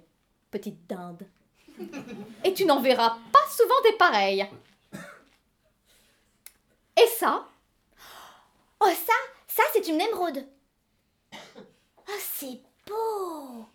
[0.50, 1.26] petite dinde.
[2.44, 4.48] Et tu n'en verras pas souvent des pareils.
[6.96, 7.48] Et ça?
[8.80, 9.12] Oh, ça,
[9.48, 10.46] ça, c'est une émeraude.
[11.32, 13.66] Oh, c'est beau.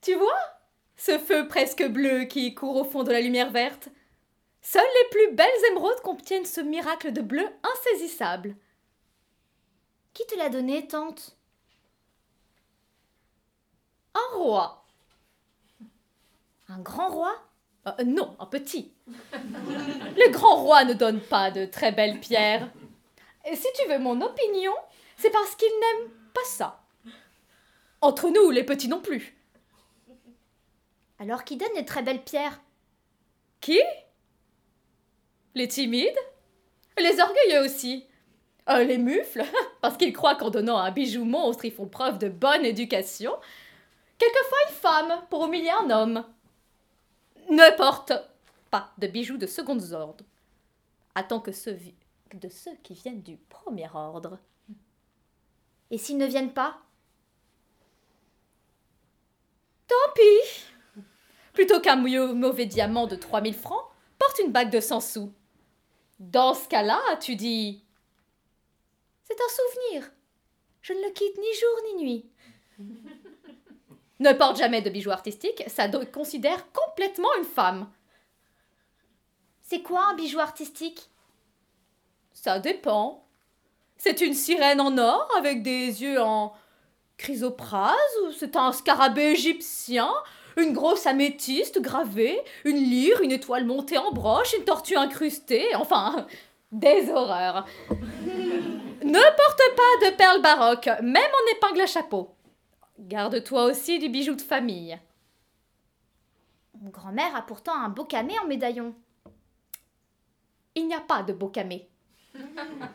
[0.00, 0.40] tu vois?
[0.96, 3.88] Ce feu presque bleu qui court au fond de la lumière verte.
[4.62, 8.56] Seules les plus belles émeraudes contiennent ce miracle de bleu insaisissable.
[10.12, 11.36] Qui te l'a donné, tante?
[14.14, 14.85] Un roi.
[16.68, 17.34] Un grand roi?
[17.86, 18.92] Euh, Non, un petit.
[20.16, 22.68] Les grands rois ne donnent pas de très belles pierres.
[23.44, 24.72] Et si tu veux mon opinion,
[25.16, 26.82] c'est parce qu'ils n'aiment pas ça.
[28.00, 29.36] Entre nous, les petits non plus.
[31.18, 32.60] Alors qui donne les très belles pierres?
[33.60, 33.80] Qui?
[35.54, 36.18] Les timides?
[36.98, 38.06] Les orgueilleux aussi
[38.68, 39.44] euh, Les mufles
[39.80, 43.32] Parce qu'ils croient qu'en donnant un bijou monstre, ils font preuve de bonne éducation.
[44.18, 46.24] Quelquefois une femme pour humilier un homme.
[47.50, 48.12] Ne porte
[48.70, 50.24] pas de bijoux de second ordre.
[51.14, 51.78] Attends que ceux,
[52.34, 54.38] de ceux qui viennent du premier ordre.
[55.90, 56.78] Et s'ils ne viennent pas?
[59.86, 61.02] Tant pis
[61.52, 63.84] Plutôt qu'un mauvais diamant de 3000 francs,
[64.18, 65.32] porte une bague de 100 sous.
[66.18, 67.82] Dans ce cas-là, tu dis
[69.24, 70.10] C'est un souvenir.
[70.82, 72.30] Je ne le quitte ni jour ni nuit.
[74.20, 77.90] Ne porte jamais de bijoux artistiques, ça considère complètement une femme.
[79.62, 81.10] C'est quoi un bijou artistique?
[82.32, 83.26] Ça dépend.
[83.98, 86.54] C'est une sirène en or avec des yeux en
[87.16, 87.94] chrysoprase
[88.24, 90.10] ou c'est un scarabée égyptien
[90.56, 96.26] une grosse améthyste gravée, une lyre, une étoile montée en broche, une tortue incrustée, enfin,
[96.72, 97.66] des horreurs.
[97.90, 102.35] ne porte pas de perles baroques, même en épingle à chapeau.
[102.98, 104.98] Garde-toi aussi du bijou de famille.
[106.80, 108.94] Mon grand-mère a pourtant un beau camé en médaillon.
[110.74, 111.88] Il n'y a pas de beau camé.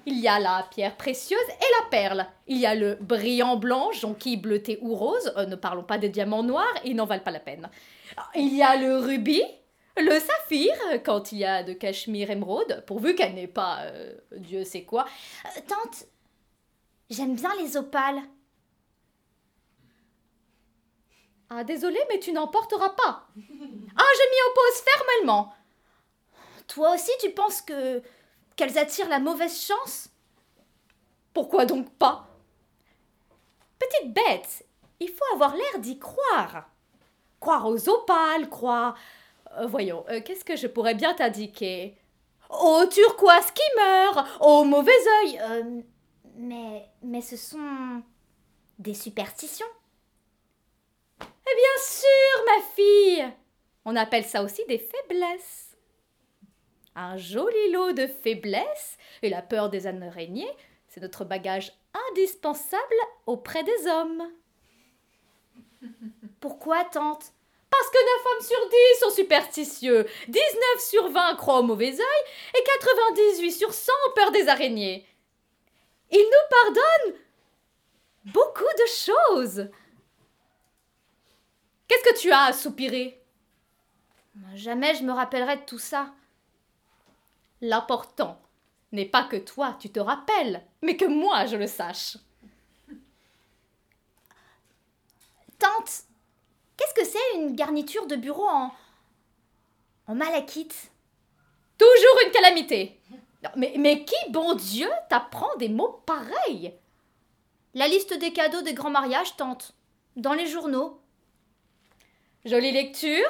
[0.06, 2.28] Il y a la pierre précieuse et la perle.
[2.48, 5.34] Il y a le brillant blanc, jonquille bleuté ou rose.
[5.38, 7.70] Euh, ne parlons pas des diamants noirs, ils n'en valent pas la peine.
[8.36, 9.44] Il y a le rubis,
[9.98, 10.74] Le saphir,
[11.04, 15.06] quand il y a de cachemire émeraude, pourvu qu'elle n'ait pas euh, Dieu sait quoi.
[15.46, 16.06] Euh, tante,
[17.10, 18.22] j'aime bien les opales.
[21.54, 23.28] Ah, désolé, mais tu n'en porteras pas.
[23.98, 25.54] Ah, je m'y oppose fermement.
[26.68, 28.02] Toi aussi, tu penses que
[28.56, 30.08] qu'elles attirent la mauvaise chance?
[31.34, 32.30] Pourquoi donc pas?
[33.78, 34.66] Petite bête,
[35.02, 36.70] il faut avoir l'air d'y croire.
[37.42, 38.96] Croire aux opales, croire.
[39.58, 41.98] Euh, voyons, euh, qu'est-ce que je pourrais bien t'indiquer?
[42.50, 44.92] Au turquoise qui meurt, au mauvais
[45.24, 45.40] œil.
[45.42, 45.82] Euh,
[46.38, 48.04] mais, mais ce sont
[48.80, 49.68] des superstitions.
[51.52, 53.34] Eh bien sûr, ma fille
[53.84, 55.76] On appelle ça aussi des faiblesses.
[56.96, 60.52] Un joli lot de faiblesses et la peur des araignées,
[60.88, 61.74] c'est notre bagage
[62.10, 62.82] indispensable
[63.26, 64.24] auprès des hommes.
[66.40, 67.34] Pourquoi, tante?
[67.70, 70.44] Parce que 9 hommes sur 10 sont superstitieux, 19
[70.80, 75.06] sur 20 croient au mauvais œil et 98 sur 100 ont peur des araignées.
[76.12, 77.20] Ils nous pardonnent
[78.26, 79.70] beaucoup de choses.
[81.92, 83.22] Qu'est-ce que tu as à soupirer?
[84.56, 86.14] Jamais je me rappellerai de tout ça.
[87.60, 88.40] L'important
[88.94, 92.16] n'est pas que toi tu te rappelles, mais que moi je le sache.
[95.60, 96.04] Tante,
[96.78, 98.72] qu'est-ce que c'est une garniture de bureau en.
[100.08, 100.92] en malachite?
[101.78, 103.02] Toujours une calamité.
[103.58, 106.74] Mais, mais qui, bon Dieu, t'apprend des mots pareils?
[107.74, 109.74] La liste des cadeaux des grands mariages, tante.
[110.16, 111.01] Dans les journaux.
[112.44, 113.30] Jolie lecture?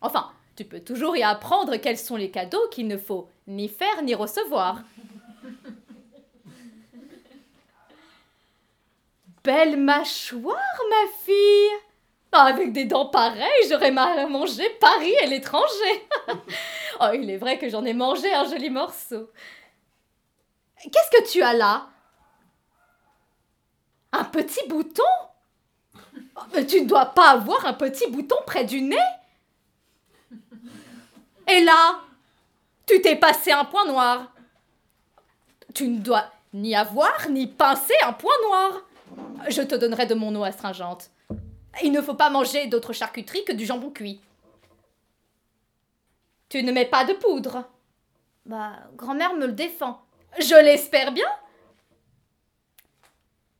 [0.00, 4.02] Enfin, tu peux toujours y apprendre quels sont les cadeaux qu'il ne faut ni faire
[4.02, 4.82] ni recevoir.
[9.44, 11.68] Belle mâchoire, ma fille.
[12.32, 16.08] Avec des dents pareilles, j'aurais mal mangé Paris et l'étranger.
[17.00, 19.30] oh, il est vrai que j'en ai mangé un joli morceau.
[20.80, 21.88] Qu'est-ce que tu as là?
[24.12, 25.02] Un petit bouton?
[26.36, 28.96] Oh, Mais tu ne dois pas avoir un petit bouton près du nez
[31.48, 32.00] Et là
[32.86, 34.32] Tu t'es passé un point noir.
[35.74, 38.82] Tu ne dois ni avoir ni pincer un point noir.
[39.48, 41.10] Je te donnerai de mon eau astringente.
[41.82, 44.20] Il ne faut pas manger d'autre charcuterie que du jambon cuit.
[46.48, 47.64] Tu ne mets pas de poudre.
[48.44, 50.02] Bah, grand-mère me le défend.
[50.38, 51.28] Je l'espère bien.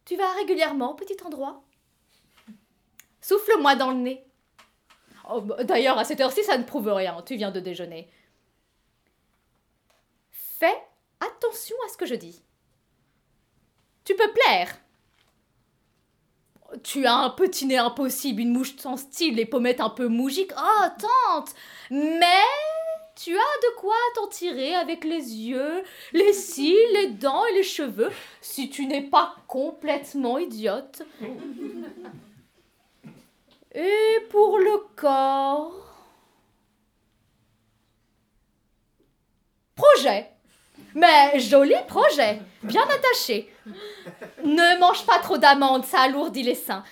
[0.04, 1.62] Tu vas régulièrement au petit endroit.
[3.30, 4.24] Souffle-moi dans le nez.
[5.30, 7.22] Oh, bah, D'ailleurs, à cette heure-ci, ça ne prouve rien.
[7.24, 8.10] Tu viens de déjeuner.
[10.32, 10.76] Fais
[11.20, 12.42] attention à ce que je dis.
[14.04, 14.76] Tu peux plaire.
[16.82, 20.52] Tu as un petit nez impossible, une mouche sans style, les pommettes un peu mougiques.
[20.56, 21.54] Oh, tante
[21.92, 22.42] Mais
[23.14, 27.62] tu as de quoi t'en tirer avec les yeux, les cils, les dents et les
[27.62, 28.10] cheveux,
[28.40, 31.02] si tu n'es pas complètement idiote.
[33.72, 35.72] Et pour le corps
[39.74, 40.30] Projet
[40.94, 43.52] mais joli projet, bien attaché.
[44.44, 46.84] Ne mange pas trop d'amandes, ça alourdit les seins.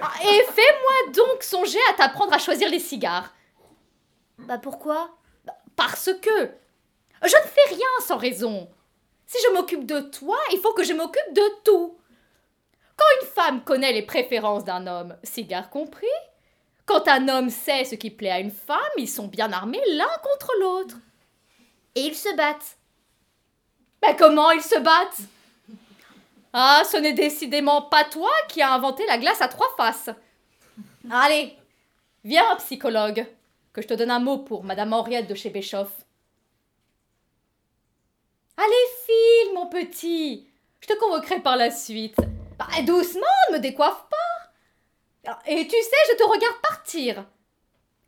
[0.00, 3.32] Ah, Et fais-moi donc songer à t'apprendre à choisir les cigares.
[4.38, 5.10] Bah pourquoi?
[5.76, 6.50] Parce que
[7.22, 8.68] je ne fais rien sans raison.
[9.26, 11.96] Si je m'occupe de toi, il faut que je m'occupe de tout.
[12.96, 16.06] Quand une femme connaît les préférences d'un homme, cigare compris,
[16.86, 20.16] quand un homme sait ce qui plaît à une femme, ils sont bien armés l'un
[20.22, 20.96] contre l'autre.
[21.94, 22.76] Et ils se battent.
[24.02, 25.20] Mais comment ils se battent?
[26.52, 30.10] Ah, ce n'est décidément pas toi qui as inventé la glace à trois faces.
[31.10, 31.56] Allez,
[32.22, 33.26] viens, psychologue,
[33.72, 35.90] que je te donne un mot pour Madame Henriette de chez Béchoff.
[38.56, 40.46] Allez, file, mon petit.
[40.80, 42.16] Je te convoquerai par la suite.
[42.58, 45.40] Bah, doucement, ne me décoiffe pas.
[45.46, 47.24] Et tu sais, je te regarde partir.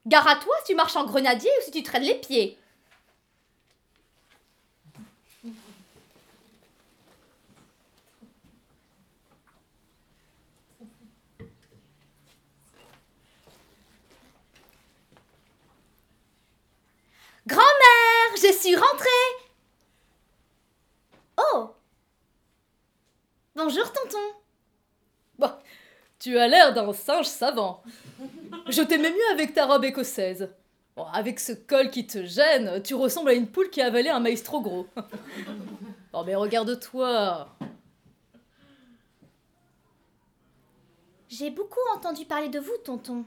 [0.07, 2.59] Gare à toi si tu marches en grenadier ou si tu traînes les pieds.
[17.47, 19.09] Grand-mère, je suis rentrée
[21.39, 21.77] Oh
[23.77, 24.19] Bonjour, tonton.
[25.39, 25.61] Bah,
[26.19, 27.83] tu as l'air d'un singe savant.
[28.69, 30.49] Je t'aimais mieux avec ta robe écossaise.
[30.97, 34.09] Bon, avec ce col qui te gêne, tu ressembles à une poule qui a avalé
[34.09, 34.87] un maïs trop gros.
[36.15, 37.49] oh, mais regarde-toi.
[41.29, 43.27] J'ai beaucoup entendu parler de vous, tonton.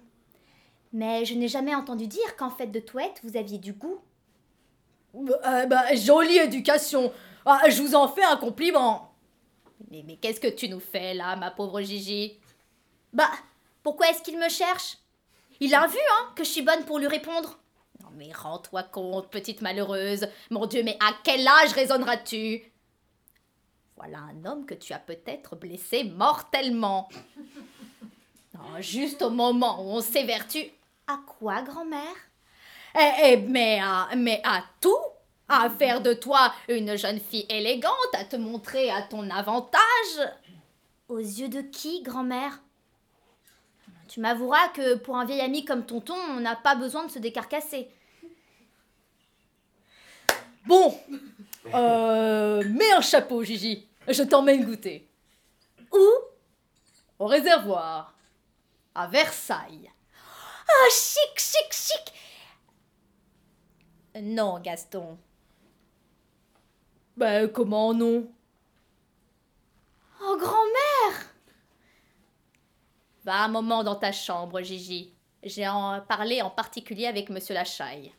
[0.93, 3.99] Mais je n'ai jamais entendu dire qu'en fait de toilette, vous aviez du goût.
[5.15, 7.13] Euh, bah, jolie éducation.
[7.45, 9.08] Ah, je vous en fais un compliment.
[9.89, 12.37] Mais, mais qu'est-ce que tu nous fais là, ma pauvre Gigi?
[13.11, 13.31] Bah,
[13.83, 14.97] pourquoi est-ce qu'il me cherche?
[15.59, 17.59] Il a vu, hein, que je suis bonne pour lui répondre.
[18.01, 20.27] Non mais rends-toi compte, petite malheureuse.
[20.49, 22.71] Mon Dieu, mais à quel âge raisonneras-tu?
[23.97, 27.09] Voilà un homme que tu as peut-être blessé mortellement.
[28.53, 30.71] Non, juste au moment où on s'évertue.
[31.07, 32.15] À quoi, grand-mère?
[32.95, 34.95] Eh, eh, mais à, mais à tout
[35.49, 39.81] À faire de toi une jeune fille élégante, à te montrer à ton avantage
[41.07, 42.61] Aux yeux de qui, grand-mère?
[44.07, 47.19] Tu m'avoueras que pour un vieil ami comme tonton, on n'a pas besoin de se
[47.19, 47.89] décarcasser.
[50.65, 50.95] Bon,
[51.73, 53.87] euh, mets un chapeau, Gigi.
[54.07, 55.07] Je t'emmène goûter.
[55.91, 56.07] Où?
[57.17, 58.13] Au réservoir.
[58.93, 59.91] À Versailles.
[60.67, 62.13] Oh, chic, chic, chic
[64.21, 65.17] Non, Gaston.
[67.19, 68.31] Ben, comment non?
[70.21, 71.33] Oh, grand-mère
[73.25, 75.11] Va un moment dans ta chambre, Gigi.
[75.43, 78.13] J'ai en parlé en particulier avec Monsieur Lachaille.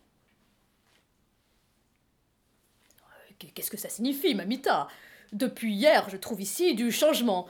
[3.39, 4.87] Qu'est-ce que ça signifie, Mamita?
[5.33, 7.49] Depuis hier, je trouve ici du changement.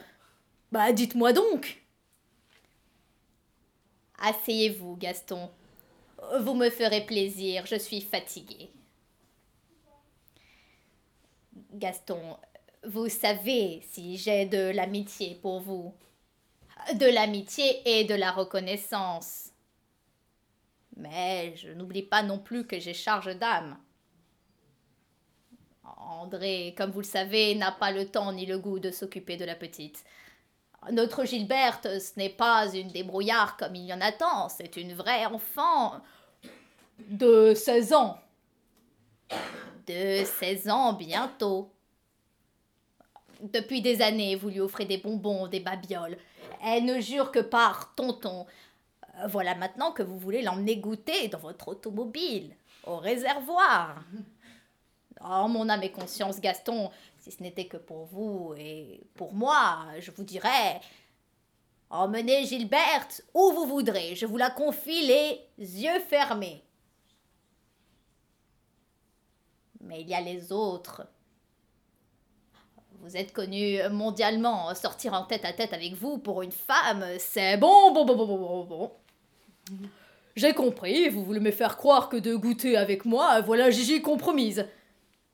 [0.70, 1.82] Bah, dites-moi donc.
[4.20, 5.50] Asseyez-vous, Gaston.
[6.42, 8.70] Vous me ferez plaisir, je suis fatiguée.
[11.72, 12.36] Gaston,
[12.84, 15.94] vous savez si j'ai de l'amitié pour vous.
[16.94, 19.50] De l'amitié et de la reconnaissance.
[20.96, 23.78] Mais je n'oublie pas non plus que j'ai charge d'âme.
[25.98, 29.44] André, comme vous le savez, n'a pas le temps ni le goût de s'occuper de
[29.44, 30.04] la petite.
[30.90, 34.94] Notre Gilberte, ce n'est pas une débrouillarde comme il y en a tant, c'est une
[34.94, 36.00] vraie enfant
[36.98, 38.18] De 16 ans.
[39.90, 41.72] De 16 ans bientôt.
[43.40, 46.18] Depuis des années, vous lui offrez des bonbons, des babioles.
[46.64, 48.46] Elle ne jure que par tonton.
[49.18, 52.54] Euh, Voilà maintenant que vous voulez l'emmener goûter dans votre automobile,
[52.86, 54.02] au réservoir.
[55.22, 59.84] Oh, mon âme et conscience, Gaston, si ce n'était que pour vous et pour moi,
[59.98, 60.80] je vous dirais
[61.90, 66.62] Emmenez Gilberte où vous voudrez, je vous la confie les yeux fermés.
[69.90, 71.02] Mais il y a les autres.
[73.00, 77.56] Vous êtes connu mondialement, sortir en tête à tête avec vous pour une femme, c'est
[77.56, 78.92] Bon, bon, bon, bon, bon, bon, bon.
[80.36, 84.64] J'ai compris, vous voulez me faire croire que de goûter avec moi, voilà Gigi compromise.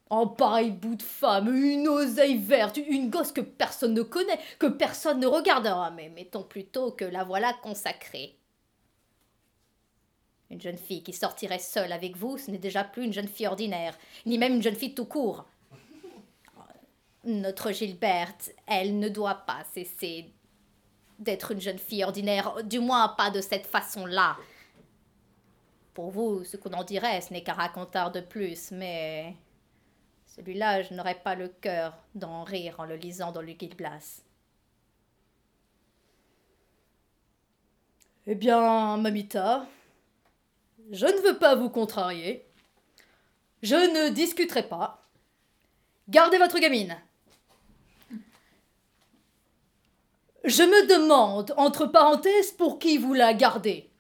[0.09, 4.67] En pareil bout de femme, une oseille verte, une gosse que personne ne connaît, que
[4.67, 5.91] personne ne regardera.
[5.91, 8.36] mais mettons plutôt que la voilà consacrée.
[10.51, 13.49] Une jeune fille qui sortirait seule avec vous, ce n'est déjà plus une jeune fille
[13.49, 15.45] ordinaire, ni même une jeune fille tout court.
[17.25, 20.33] Notre Gilberte, elle ne doit pas cesser
[21.19, 24.37] d'être une jeune fille ordinaire, du moins pas de cette façon-là.
[25.95, 29.35] Pour vous, ce qu'on en dirait, ce n'est qu'un racontard de plus, mais
[30.27, 34.23] celui-là, je n'aurais pas le cœur d'en rire en le lisant dans le Guide Blas.
[38.27, 39.67] Eh bien, Mamita,
[40.91, 42.47] je ne veux pas vous contrarier.
[43.63, 45.03] Je ne discuterai pas.
[46.09, 46.97] Gardez votre gamine.
[50.45, 53.91] Je me demande, entre parenthèses, pour qui vous la gardez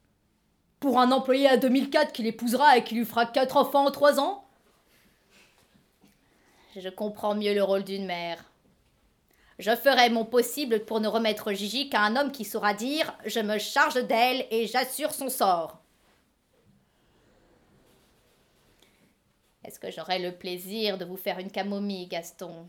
[0.79, 4.21] Pour un employé à 2004 qui l'épousera et qui lui fera quatre enfants en trois
[4.21, 4.45] ans?
[6.77, 8.45] Je comprends mieux le rôle d'une mère.
[9.59, 13.41] Je ferai mon possible pour ne remettre Gigi qu'à un homme qui saura dire Je
[13.41, 15.81] me charge d'elle et j'assure son sort.
[19.67, 22.69] Est-ce que j'aurai le plaisir de vous faire une camomille, Gaston?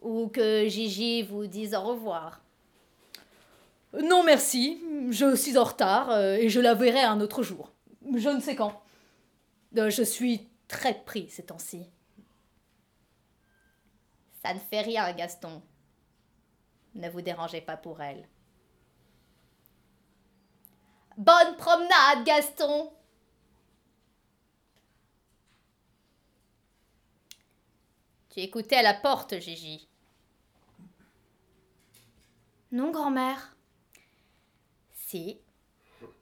[0.00, 2.40] Ou que Gigi vous dise au revoir?
[4.02, 4.82] Non, merci.
[5.10, 7.70] Je suis en retard euh, et je la verrai un autre jour.
[8.16, 8.82] Je ne sais quand.
[9.76, 11.86] Euh, Je suis très pris ces temps-ci.
[14.42, 15.60] Ça ne fait rien, Gaston.
[16.94, 18.26] Ne vous dérangez pas pour elle.
[21.18, 22.90] Bonne promenade, Gaston
[28.32, 29.86] Tu écoutais à la porte, Gigi.
[32.70, 33.54] Non, grand-mère.
[34.94, 35.38] Si,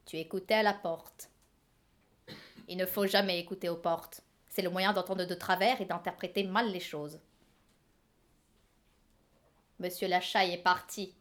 [0.07, 1.31] tu écoutais à la porte.
[2.67, 4.23] Il ne faut jamais écouter aux portes.
[4.49, 7.21] C'est le moyen d'entendre de travers et d'interpréter mal les choses.
[9.79, 11.15] Monsieur Lachaille est parti.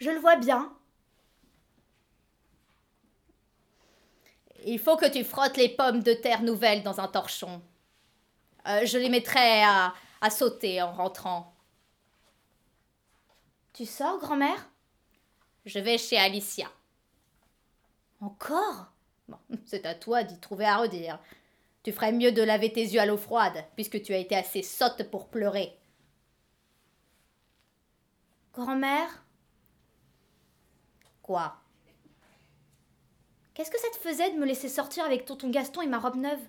[0.00, 0.70] Je le vois bien.
[4.66, 7.62] Il faut que tu frottes les pommes de terre nouvelles dans un torchon.
[8.66, 11.54] Euh, je les mettrai à, à sauter en rentrant.
[13.72, 14.70] Tu sors, grand-mère?
[15.66, 16.70] Je vais chez Alicia.
[18.20, 18.86] Encore?
[19.28, 21.18] Bon, c'est à toi d'y trouver à redire.
[21.82, 24.62] Tu ferais mieux de laver tes yeux à l'eau froide, puisque tu as été assez
[24.62, 25.78] sotte pour pleurer.
[28.54, 29.24] Grand-mère?
[31.20, 31.56] Quoi?
[33.54, 36.16] Qu'est-ce que ça te faisait de me laisser sortir avec tonton Gaston et ma robe
[36.16, 36.40] neuve?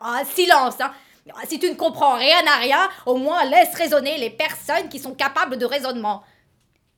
[0.00, 0.92] Ah, silence, hein
[1.34, 4.98] Ah, Si tu ne comprends rien à rien, au moins laisse raisonner les personnes qui
[4.98, 6.22] sont capables de raisonnement.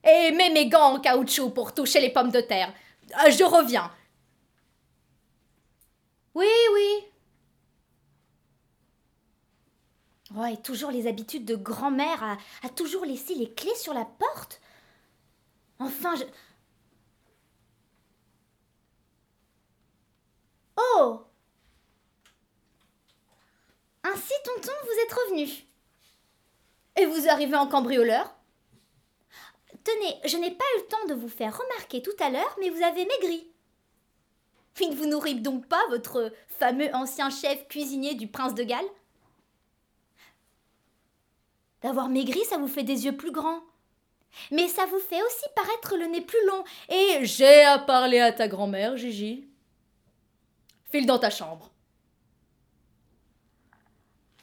[0.05, 2.73] Et mets mes gants en caoutchouc pour toucher les pommes de terre.
[3.15, 3.91] Ah, Je reviens.
[6.35, 7.05] Oui, oui.
[10.37, 14.05] Oh, et toujours les habitudes de grand-mère à, à toujours laisser les clés sur la
[14.05, 14.61] porte?
[15.79, 16.25] Enfin, je...
[20.77, 21.23] Oh
[24.03, 25.49] Ainsi, tonton, vous êtes revenu.
[26.97, 28.35] Et vous arrivez en cambrioleur?
[29.83, 32.71] Tenez, je n'ai pas eu le temps de vous faire remarquer tout à l'heure, mais
[32.71, 33.51] vous avez maigri.
[34.81, 38.85] Il ne vous nourrit donc pas, votre fameux ancien chef cuisinier du prince de Galles?
[41.83, 43.61] D'avoir maigri, ça vous fait des yeux plus grands.
[44.51, 46.65] Mais ça vous fait aussi paraître le nez plus long.
[46.89, 49.49] Et J'ai à parler à ta grand-mère, Gigi.
[50.95, 51.73] File dans ta chambre.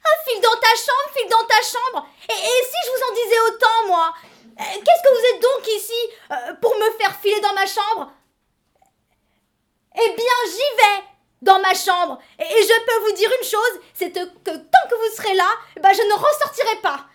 [0.04, 2.10] Ah, file dans ta chambre, file dans ta chambre.
[2.28, 4.14] Et, si je vous en disais autant, moi
[4.60, 8.12] Euh, Qu'est-ce que vous êtes donc ici euh, pour me faire filer dans ma chambre?
[9.96, 11.04] Eh bien, j'y vais
[11.42, 12.20] dans ma chambre.
[12.38, 15.48] Et, je peux vous dire une chose, c'est que, tant que vous serez là,
[15.80, 17.06] ben, je ne ressortirai pas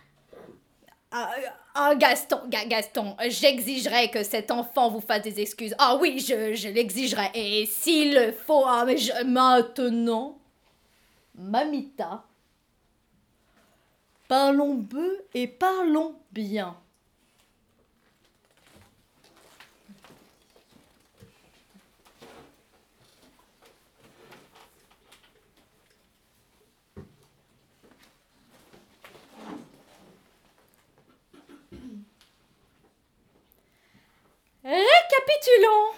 [1.77, 5.75] ah, Gaston, Ga- Gaston, j'exigerai que cet enfant vous fasse des excuses.
[5.79, 7.31] Ah oui, je, je l'exigerai.
[7.35, 9.13] Et s'il le faut, ah mais je...
[9.25, 10.39] Maintenant,
[11.35, 12.25] Mamita,
[14.29, 16.77] parlons peu et parlons bien.
[34.67, 35.93] Récapitulons.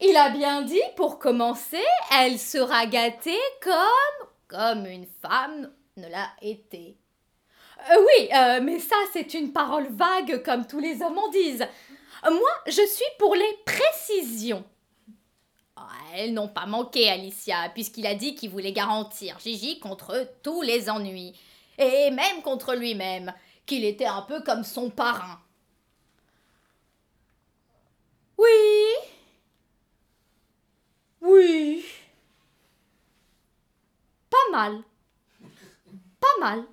[0.00, 1.82] Il a bien dit, pour commencer,
[2.16, 4.28] elle sera gâtée comme...
[4.46, 6.96] comme une femme ne l'a été.
[7.90, 11.66] Euh, oui, euh, mais ça c'est une parole vague comme tous les hommes en disent.
[12.22, 14.62] Moi, je suis pour les précisions.
[15.74, 20.62] Ah, Elles n'ont pas manqué, Alicia, puisqu'il a dit qu'il voulait garantir Gigi contre tous
[20.62, 21.34] les ennuis.
[21.76, 23.34] Et même contre lui-même,
[23.66, 25.41] qu'il était un peu comme son parrain.
[28.42, 28.94] Oui.
[31.20, 31.84] Oui.
[34.28, 34.82] Pas mal.
[36.20, 36.64] Pas mal.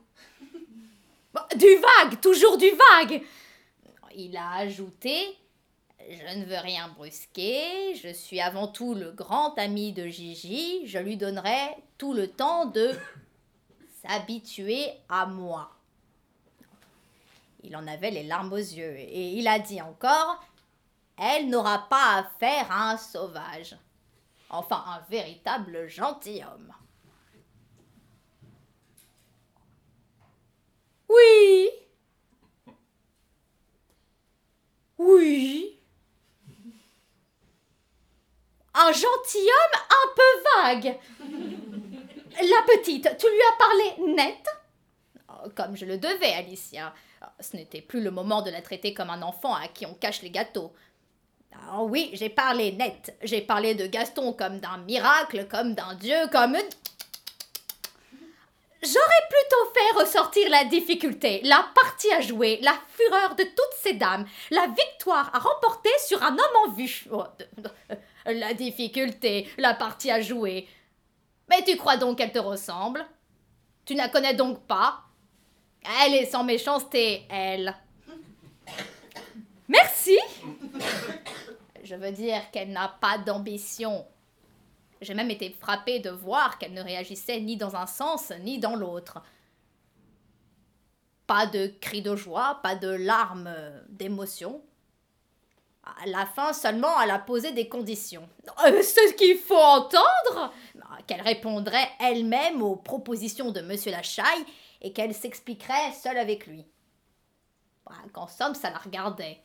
[1.56, 3.22] Du vague, toujours du vague.
[4.16, 5.38] Il a ajouté
[6.10, 10.98] Je ne veux rien brusquer, je suis avant tout le grand ami de Gigi, je
[10.98, 12.92] lui donnerai tout le temps de
[14.02, 15.72] s'habituer à moi.
[17.64, 20.44] Il en avait les larmes aux yeux et il a dit encore
[21.22, 23.76] Elle n'aura pas affaire à un sauvage.
[24.50, 26.74] Enfin, un véritable gentilhomme.
[31.10, 31.70] Oui.
[34.98, 35.80] Oui.
[38.74, 41.00] Un gentilhomme un peu vague.
[42.38, 44.46] La petite, tu lui as parlé net?
[45.56, 46.94] Comme je le devais, Alicia.
[47.42, 50.22] Ce n'était plus le moment de la traiter comme un enfant à qui on cache
[50.22, 50.74] les gâteaux.
[51.56, 53.16] Ah oui, j'ai parlé net.
[53.22, 56.58] J'ai parlé de Gaston comme d'un miracle, comme d'un dieu, comme...
[58.82, 63.94] J'aurais plutôt fait ressortir la difficulté, la partie à jouer, la fureur de toutes ces
[63.94, 67.06] dames, la victoire à remporter sur un homme en vue.
[67.12, 67.26] Oh,
[68.26, 70.68] la difficulté, la partie à jouer.
[71.50, 73.06] Mais tu crois donc qu'elle te ressemble?
[73.84, 75.02] Tu ne la connais donc pas?
[76.06, 77.76] Elle est sans méchanceté, elle.
[79.68, 80.18] Merci
[81.90, 84.06] Je veux dire qu'elle n'a pas d'ambition.
[85.02, 88.76] J'ai même été frappée de voir qu'elle ne réagissait ni dans un sens ni dans
[88.76, 89.24] l'autre.
[91.26, 93.52] Pas de cris de joie, pas de larmes
[93.90, 94.62] d'émotion.
[95.84, 98.30] À la fin seulement, elle a posé des conditions.
[98.68, 100.54] Euh, ce qu'il faut entendre
[101.08, 104.46] Qu'elle répondrait elle-même aux propositions de Monsieur Lachaille
[104.80, 106.68] et qu'elle s'expliquerait seule avec lui.
[107.84, 109.42] Bah, Qu'en somme, ça la regardait.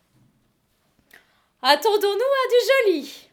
[1.67, 3.31] Attendons-nous à du joli.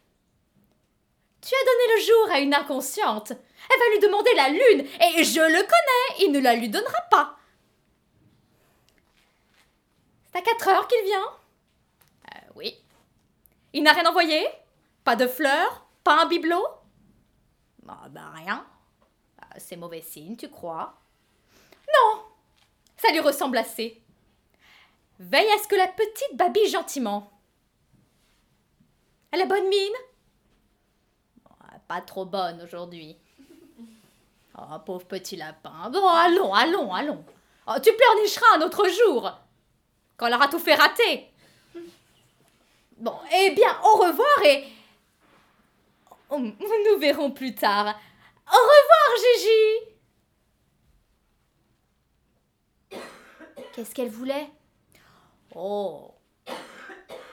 [1.41, 3.31] Tu as donné le jour à une inconsciente.
[3.31, 7.01] Elle va lui demander la lune, et je le connais, il ne la lui donnera
[7.09, 7.37] pas.
[10.31, 11.27] C'est à quatre heures qu'il vient
[12.33, 12.77] euh, Oui.
[13.73, 14.47] Il n'a rien envoyé?
[15.03, 15.85] Pas de fleurs?
[16.05, 16.65] Pas un bibelot?
[17.83, 18.65] Bah, bah rien.
[19.37, 20.93] Bah, c'est mauvais signe, tu crois?
[21.93, 22.23] Non
[22.95, 24.01] Ça lui ressemble assez.
[25.19, 27.29] Veille à ce que la petite babille gentiment.
[29.31, 29.93] Elle a bonne mine
[31.87, 33.17] Pas trop bonne aujourd'hui.
[34.57, 35.89] Oh, pauvre petit lapin.
[35.89, 37.23] Bon, allons, allons, allons.
[37.65, 39.31] Oh, tu pleurnicheras un autre jour.
[40.17, 41.31] Quand elle aura tout fait rater.
[42.97, 44.65] Bon, eh bien, au revoir et.
[46.31, 47.97] Nous verrons plus tard.
[48.45, 49.91] Au revoir, Gigi
[53.73, 54.49] Qu'est-ce qu'elle voulait?
[55.55, 56.13] Oh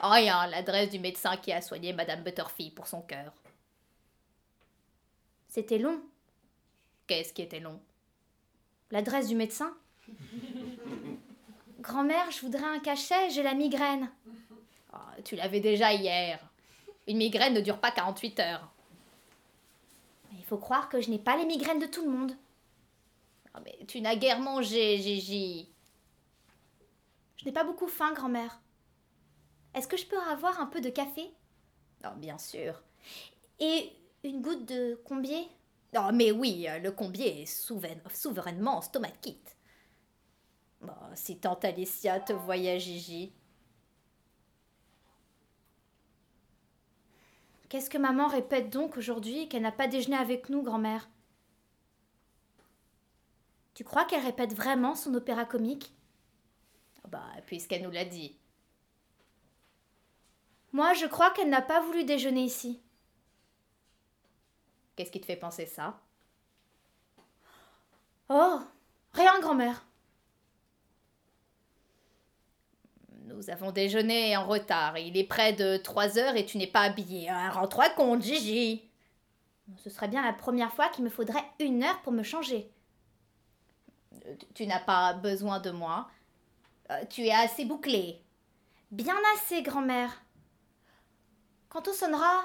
[0.01, 3.33] Rien, l'adresse du médecin qui a soigné Madame Butterfly pour son cœur.
[5.49, 6.01] C'était long.
[7.07, 7.81] Qu'est-ce qui était long?
[8.91, 9.75] L'adresse du médecin
[11.81, 14.11] Grand-mère, je voudrais un cachet, j'ai la migraine.
[14.93, 16.39] Oh, tu l'avais déjà hier.
[17.07, 18.71] Une migraine ne dure pas 48 heures.
[20.31, 22.37] Mais il faut croire que je n'ai pas les migraines de tout le monde.
[23.55, 25.69] Oh, mais tu n'as guère mangé, Gigi.
[27.37, 28.61] Je n'ai pas beaucoup faim, grand-mère.
[29.79, 31.33] Est-ce que je peux avoir un peu de café?
[32.05, 32.83] Oh, bien sûr.
[33.61, 33.93] Et
[34.25, 35.47] une goutte de combier?
[35.97, 39.57] Oh, mais oui, le combier est souverainement stomaquite.
[40.81, 43.33] Bon, si tante Alicia te voyait, Gigi.
[47.69, 51.09] Qu'est-ce que maman répète donc aujourd'hui qu'elle n'a pas déjeuné avec nous, grand-mère?
[53.75, 55.95] Tu crois qu'elle répète vraiment son opéra comique?
[57.09, 58.37] Bah, puisqu'elle nous l'a dit.
[60.73, 62.81] Moi, je crois qu'elle n'a pas voulu déjeuner ici.
[64.97, 65.99] Qu'est-ce qui te fait penser ça?
[68.29, 68.61] Oh,
[69.13, 69.85] rien, grand-mère.
[73.25, 74.99] Nous avons déjeuné en retard.
[74.99, 77.29] Il est près de trois heures et tu n'es pas habillée.
[77.29, 78.89] Hein, Rends-toi compte, Gigi.
[79.77, 82.71] Ce serait bien la première fois qu'il me faudrait une heure pour me changer.
[84.55, 86.09] Tu n'as pas besoin de moi.
[86.91, 88.21] Euh, tu es assez bouclée.
[88.91, 90.23] Bien assez, grand-mère.
[91.69, 92.45] Quand on sonnera,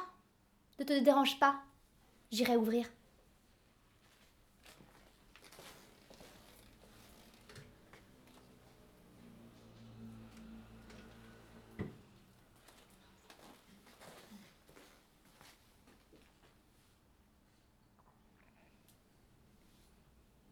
[0.79, 1.61] ne te dérange pas.
[2.31, 2.87] J'irai ouvrir.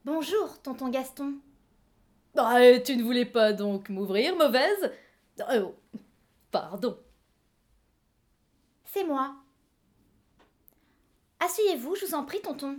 [0.06, 1.36] Bonjour, tonton Gaston.
[2.34, 4.92] Bah, tu ne voulais pas donc m'ouvrir, mauvaise?
[5.54, 5.76] Oh,
[6.52, 6.98] pardon.
[8.94, 9.34] C'est moi.
[11.40, 12.78] Asseyez-vous, je vous en prie, tonton.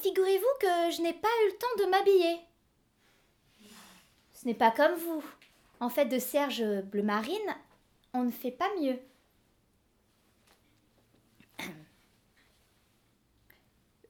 [0.00, 2.40] Figurez-vous que je n'ai pas eu le temps de m'habiller.
[4.32, 5.24] Ce n'est pas comme vous.
[5.80, 7.56] En fait de Serge bleu marine,
[8.14, 9.00] on ne fait pas mieux.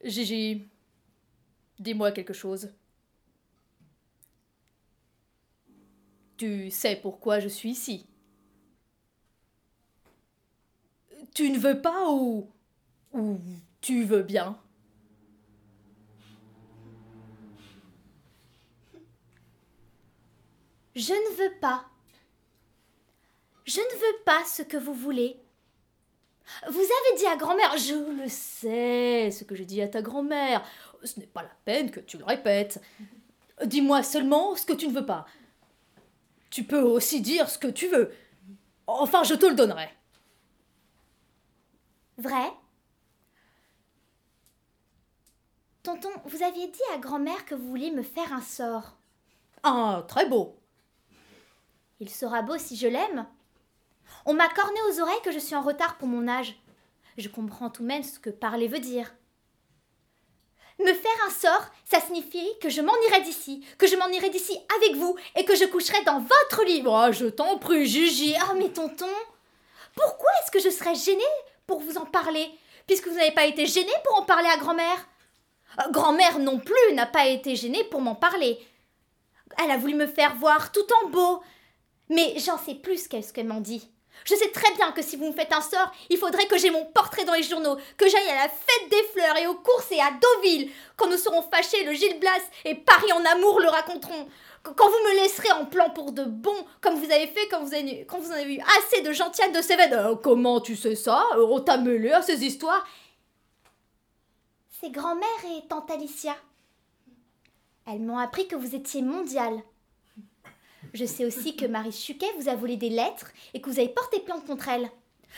[0.03, 0.67] Gigi,
[1.79, 2.71] dis-moi quelque chose.
[6.37, 8.08] Tu sais pourquoi je suis ici?
[11.33, 12.49] Tu ne veux pas ou...
[13.13, 13.39] ou
[13.81, 14.57] tu veux bien?
[20.95, 21.85] Je ne veux pas.
[23.65, 25.39] Je ne veux pas ce que vous voulez.
[26.67, 30.65] Vous avez dit à grand-mère, je le sais, ce que j'ai dit à ta grand-mère.
[31.03, 32.81] Ce n'est pas la peine que tu le répètes.
[33.63, 35.25] Dis-moi seulement ce que tu ne veux pas.
[36.49, 38.11] Tu peux aussi dire ce que tu veux.
[38.87, 39.89] Enfin, je te le donnerai.
[42.19, 42.51] Vrai
[45.83, 48.97] Tonton, vous aviez dit à grand-mère que vous vouliez me faire un sort.
[49.63, 50.59] Ah, très beau.
[52.01, 53.25] Il sera beau si je l'aime.
[54.25, 56.61] On m'a corné aux oreilles que je suis en retard pour mon âge.
[57.17, 59.15] Je comprends tout de même ce que parler veut dire.
[60.79, 64.29] Me faire un sort, ça signifie que je m'en irai d'ici, que je m'en irai
[64.29, 66.83] d'ici avec vous et que je coucherai dans votre lit.
[66.85, 68.35] Oh, je t'en prie, Gigi.
[68.49, 69.07] Oh, mais tonton,
[69.95, 71.23] pourquoi est-ce que je serais gênée
[71.69, 72.49] pour vous en parler,
[72.87, 75.07] puisque vous n'avez pas été gêné pour en parler à grand-mère
[75.79, 78.57] euh, Grand-mère non plus n'a pas été gênée pour m'en parler.
[79.63, 81.43] Elle a voulu me faire voir tout en beau,
[82.09, 83.87] mais j'en sais plus qu'est-ce qu'elle m'en dit.
[84.25, 86.71] Je sais très bien que si vous me faites un sort, il faudrait que j'ai
[86.71, 89.91] mon portrait dans les journaux, que j'aille à la fête des fleurs et aux courses
[89.91, 90.71] et à Deauville.
[90.97, 94.27] Quand nous serons fâchés, le Gilles Blas et Paris en amour le raconteront.
[94.63, 97.73] Quand vous me laisserez en plan pour de bon, comme vous avez fait quand vous,
[97.73, 99.93] avez, quand vous en avez eu assez de gentiane de Cévennes.
[99.93, 101.23] Euh, comment tu sais ça?
[101.37, 102.85] On t'a à ces histoires
[104.81, 106.35] C'est grand-mère et tante Alicia.
[107.87, 109.63] Elles m'ont appris que vous étiez mondial.
[110.93, 113.89] Je sais aussi que Marie Chuquet vous a volé des lettres et que vous avez
[113.89, 114.89] porté plainte contre elle.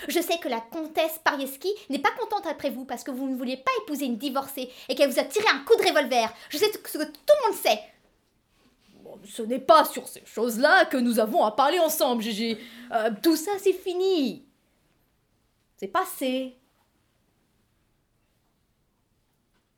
[0.07, 3.35] Je sais que la comtesse Parieski n'est pas contente après vous parce que vous ne
[3.35, 6.33] vouliez pas épouser une divorcée et qu'elle vous a tiré un coup de revolver.
[6.49, 7.79] Je sais ce que tout le monde sait.
[9.25, 12.57] Ce n'est pas sur ces choses-là que nous avons à parler ensemble, Gigi.
[12.91, 14.45] Euh, tout ça, c'est fini.
[15.77, 16.57] C'est passé.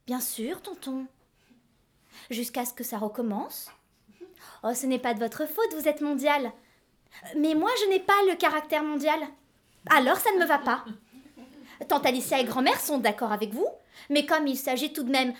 [0.05, 1.05] Bien sûr, tonton.
[2.29, 3.71] Jusqu'à ce que ça recommence.
[4.63, 6.51] Oh, ce n'est pas de votre faute, vous êtes mondial.
[7.37, 9.19] Mais moi, je n'ai pas le caractère mondial.
[9.89, 10.83] Alors, ça ne me va pas.
[11.87, 13.67] Tante Alicia et grand-mère sont d'accord avec vous,
[14.09, 15.33] mais comme il s'agit tout de même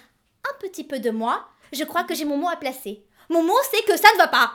[0.43, 3.05] un petit peu de moi, je crois que j'ai mon mot à placer.
[3.33, 4.53] Mon mot, c'est que ça ne va pas.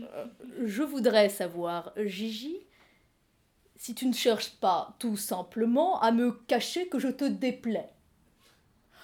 [0.00, 0.24] Euh,
[0.64, 2.64] je voudrais savoir, Gigi,
[3.76, 7.90] si tu ne cherches pas tout simplement à me cacher que je te déplais.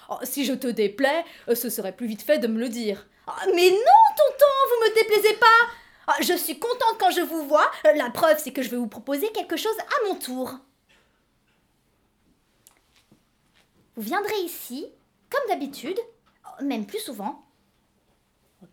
[0.07, 3.05] Oh, si je te déplais, euh, ce serait plus vite fait de me le dire.
[3.27, 5.45] Ah, mais non, tonton, vous me déplaisez pas.
[6.07, 7.69] Ah, je suis contente quand je vous vois.
[7.85, 10.57] Euh, la preuve, c'est que je vais vous proposer quelque chose à mon tour.
[13.97, 14.87] Vous viendrez ici,
[15.29, 15.99] comme d'habitude,
[16.61, 17.43] même plus souvent.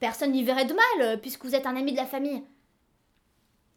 [0.01, 2.43] Personne n'y verrait de mal, euh, puisque vous êtes un ami de la famille.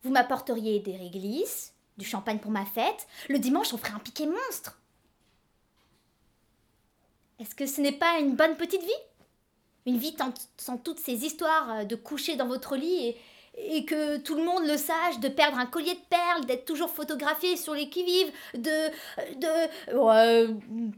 [0.03, 3.08] Vous m'apporteriez des réglisses, du champagne pour ma fête.
[3.30, 4.80] Le dimanche, on ferait un piquet monstre.
[7.39, 9.03] Est-ce que ce n'est pas une bonne petite vie?
[9.86, 10.16] Une vie
[10.58, 13.16] sans toutes ces histoires euh, de coucher dans votre lit
[13.58, 16.89] et, que tout le monde le sache, de perdre un collier de perles, d'être toujours
[16.89, 18.89] photographié sur les qui-vives, de.
[19.39, 19.97] de.
[19.97, 20.47] Ouais,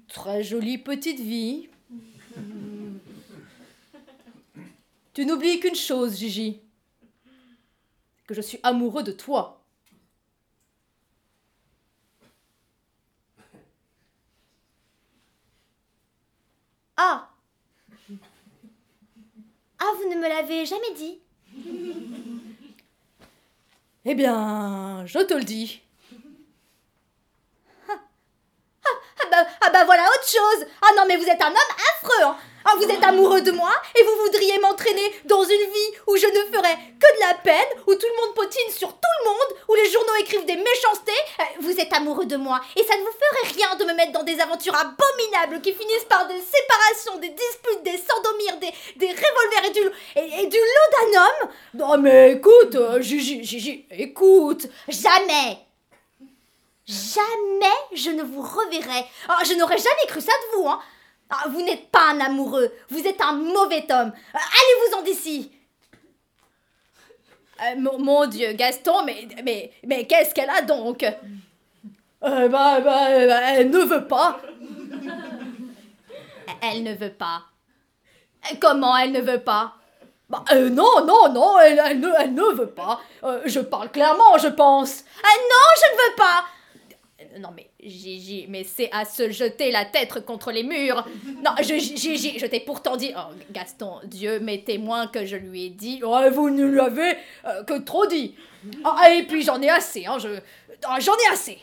[0.07, 1.69] très jolie petite vie.
[5.13, 6.61] Tu n'oublies qu'une chose, Gigi.
[8.27, 9.63] Que je suis amoureux de toi.
[16.97, 17.29] Ah
[19.79, 21.19] Ah, vous ne me l'avez jamais dit
[24.05, 25.81] Eh bien, je te le dis.
[27.87, 27.93] Ah,
[28.85, 32.23] ah, bah, ah bah voilà autre chose Ah non mais vous êtes un homme affreux
[32.23, 32.37] hein.
[32.69, 36.27] Ah, vous êtes amoureux de moi et vous voudriez m'entraîner dans une vie où je
[36.27, 39.59] ne ferais que de la peine, où tout le monde potine sur tout le monde,
[39.69, 41.21] où les journaux écrivent des méchancetés.
[41.39, 44.11] Euh, vous êtes amoureux de moi et ça ne vous ferait rien de me mettre
[44.11, 49.65] dans des aventures abominables qui finissent par des séparations, des disputes, des sandomires, des, revolvers
[49.65, 50.57] et du, et, du.
[51.73, 53.01] Non mais écoute, euh,
[53.91, 54.67] écoute.
[54.87, 55.57] Jamais
[56.85, 59.05] Jamais je ne vous reverrai.
[59.27, 60.79] Ah, je n'aurais jamais cru ça de vous, hein.
[61.29, 64.11] Ah, vous n'êtes pas un amoureux, vous êtes un mauvais homme.
[64.35, 65.51] Euh, allez-vous-en d'ici.
[67.61, 71.03] Euh, mon, Dieu, Gaston, mais, mais, mais qu'est-ce qu'elle a donc?
[71.03, 73.09] Euh, bah, bah,
[73.53, 74.39] Elle ne veut pas.
[76.61, 77.43] Elle ne veut pas.
[78.59, 79.75] Comment elle ne veut pas?
[80.29, 82.99] Bah, non, non, non, elle, elle, ne, elle ne veut pas.
[83.45, 85.03] je parle clairement, je pense.
[85.23, 86.45] non, je ne veux pas.
[87.39, 91.05] Non mais Gigi, mais c'est à se jeter la tête contre les murs.
[91.43, 95.65] Non, je, Gigi, je t'ai pourtant dit, oh Gaston, Dieu m'est témoin que je lui
[95.65, 96.01] ai dit.
[96.03, 97.15] Oh, vous ne lui avez
[97.45, 98.35] euh, que trop dit.
[98.83, 100.27] Ah, et puis j'en ai assez, hein, je,
[100.83, 101.57] ah, j'en ai assez.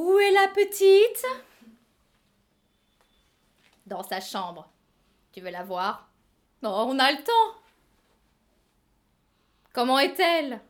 [0.00, 1.26] Où est la petite?
[3.84, 4.70] Dans sa chambre.
[5.32, 6.08] Tu veux la voir?
[6.62, 7.60] Non, on a le temps.
[9.72, 10.60] Comment est-elle?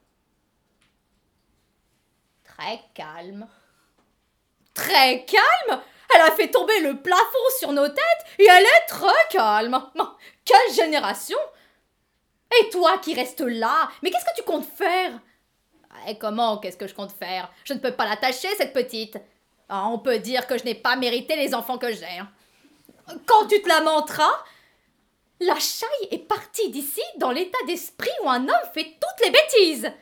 [2.42, 3.46] Très calme.
[4.72, 5.82] Très calme?
[6.14, 9.78] Elle a fait tomber le plafond sur nos têtes et elle est très calme.
[10.42, 11.36] Quelle génération?
[12.58, 15.20] Et toi qui restes là, mais qu'est-ce que tu comptes faire?
[16.07, 16.59] Et comment?
[16.59, 17.51] Qu'est-ce que je compte faire?
[17.64, 19.18] Je ne peux pas l'attacher, cette petite.
[19.68, 22.18] Ah, on peut dire que je n'ai pas mérité les enfants que j'ai.
[22.18, 22.28] Hein.
[23.26, 24.32] Quand tu te lamenteras,
[25.40, 29.92] la chaille est partie d'ici dans l'état d'esprit où un homme fait toutes les bêtises.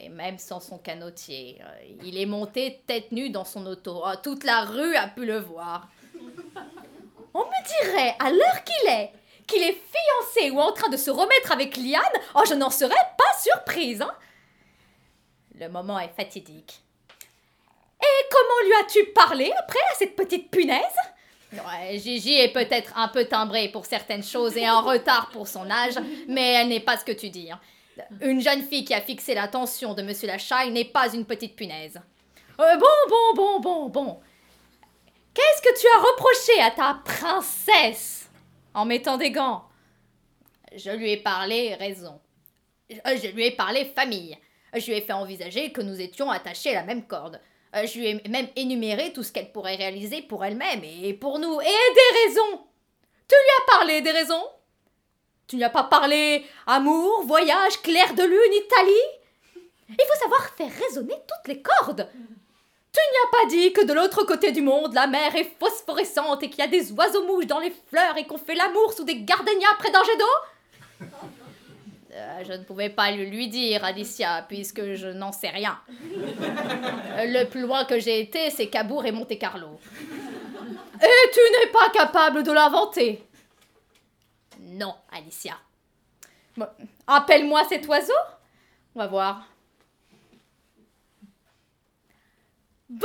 [0.00, 4.02] Et même sans son canotier, euh, il est monté tête nue dans son auto.
[4.04, 5.88] Oh, toute la rue a pu le voir.
[7.34, 9.12] On me dirait, à l'heure qu'il est,
[9.46, 12.02] qu'il est fiancé ou en train de se remettre avec Liane,
[12.36, 14.02] oh, je n'en serais pas surprise.
[14.02, 14.14] Hein
[15.58, 16.80] le moment est fatidique.
[18.00, 20.82] Et comment lui as-tu parlé après à cette petite punaise?
[21.94, 25.94] Gigi est peut-être un peu timbrée pour certaines choses et en retard pour son âge,
[26.28, 27.50] mais elle n'est pas ce que tu dis.
[27.50, 27.60] Hein.
[28.20, 32.00] Une jeune fille qui a fixé l'attention de Monsieur Lachaille n'est pas une petite punaise.
[32.60, 34.20] Euh, bon, bon, bon, bon, bon.
[35.34, 38.28] Qu'est-ce que tu as reproché à ta princesse?
[38.74, 39.64] En mettant des gants
[40.76, 42.20] Je lui ai parlé raison.
[42.90, 44.36] Je lui ai parlé famille.
[44.74, 47.40] Je lui ai fait envisager que nous étions attachés à la même corde.
[47.74, 51.60] Je lui ai même énuméré tout ce qu'elle pourrait réaliser pour elle-même et pour nous.
[51.60, 52.60] Et des raisons
[53.28, 54.44] Tu lui as parlé des raisons?
[55.46, 59.88] Tu n'y as pas parlé amour, voyage, clair de lune, Italie?
[59.88, 62.08] Il faut savoir faire résonner toutes les cordes.
[62.92, 66.42] Tu n'y as pas dit que de l'autre côté du monde, la mer est phosphorescente
[66.42, 69.04] et qu'il y a des oiseaux mouches dans les fleurs et qu'on fait l'amour sous
[69.04, 71.06] des gardenias près d'un jet d'eau?
[72.12, 75.78] Euh, Je ne pouvais pas le lui dire, Alicia, puisque je n'en sais rien.
[75.90, 79.78] Euh, le plus loin que j'ai été, c'est Cabourg et Monte-Carlo.
[81.00, 83.24] Et tu n'es pas capable de l'inventer
[84.60, 85.54] Non, Alicia.
[87.06, 88.12] Appelle-moi cet oiseau
[88.94, 89.48] On va voir.
[92.88, 93.04] Bonjour,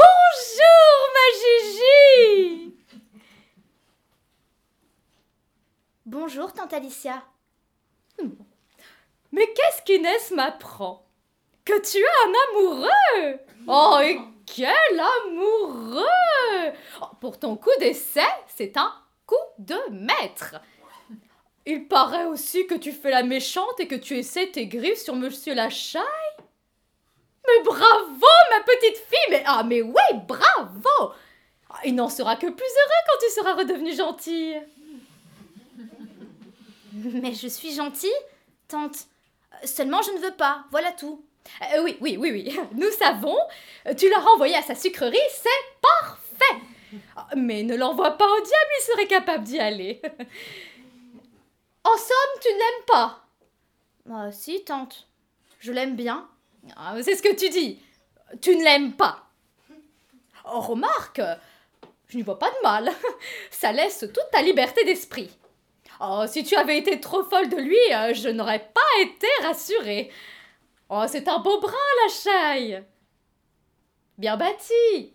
[1.14, 2.74] ma Gigi
[6.06, 7.24] Bonjour, tante Alicia.
[9.34, 11.06] Mais qu'est-ce qu'Inès m'apprend?
[11.66, 16.06] Que tu as un amoureux Oh, et quel amoureux
[17.02, 18.94] oh, Pour ton coup d'essai, c'est un
[19.26, 20.56] coup de maître.
[21.66, 25.16] Il paraît aussi que tu fais la méchante et que tu essaies tes griffes sur
[25.16, 26.02] Monsieur Lachaille
[27.46, 31.14] mais bravo, ma petite fille Mais ah, mais oui, bravo
[31.70, 34.62] ah, Il n'en sera que plus heureux quand tu seras redevenue gentille.
[36.94, 38.10] Mais je suis gentille,
[38.68, 39.08] tante.
[39.66, 41.24] Seulement, je ne veux pas, voilà tout.
[41.76, 43.38] Euh, oui, oui, oui, oui, nous savons.
[43.98, 46.62] Tu l'as renvoyé à sa sucrerie, c'est parfait.
[47.16, 50.02] Ah, mais ne l'envoie pas au diable, il serait capable d'y aller.
[51.86, 53.26] En somme, tu ne l'aimes pas
[54.10, 55.06] Ah si, tante.
[55.60, 56.30] Je l'aime bien.
[56.78, 57.78] Ah, c'est ce que tu dis.
[58.42, 59.28] Tu ne l'aimes pas.
[60.46, 61.22] Oh, remarque,
[62.08, 62.90] je n'y vois pas de mal.
[63.52, 65.30] Ça laisse toute ta liberté d'esprit.
[66.06, 70.12] Oh, si tu avais été trop folle de lui, euh, je n'aurais pas été rassurée.
[70.90, 71.72] Oh, c'est un beau brin,
[72.04, 72.84] la chaille.
[74.18, 75.14] Bien bâti.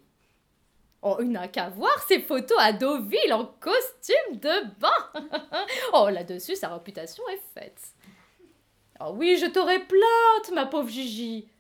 [1.03, 5.21] Oh, il n'a qu'à voir ses photos à Deauville en costume de bain.
[5.93, 7.83] oh, là-dessus, sa réputation est faite.
[8.99, 11.51] Ah oui, je t'aurais plainte, ma pauvre Gigi.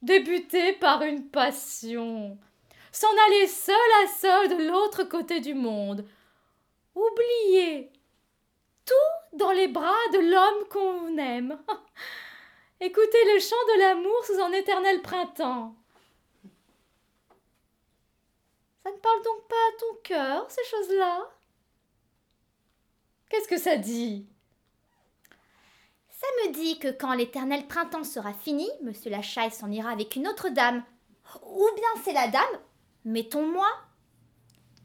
[0.00, 2.38] Débuter par une passion.
[2.90, 6.06] S'en aller seul à seul de l'autre côté du monde.
[6.94, 7.92] Oublier.
[8.86, 11.58] Tout dans les bras de l'homme qu'on aime.
[12.80, 15.74] Écouter le chant de l'amour sous un éternel printemps.
[18.82, 21.28] Ça ne parle donc pas à ton cœur, ces choses-là
[23.28, 24.26] Qu'est-ce que ça dit?
[26.08, 30.28] Ça me dit que quand l'éternel printemps sera fini, monsieur Lachaille s'en ira avec une
[30.28, 30.84] autre dame.
[31.42, 32.60] Ou bien c'est la dame,
[33.04, 33.68] mettons-moi,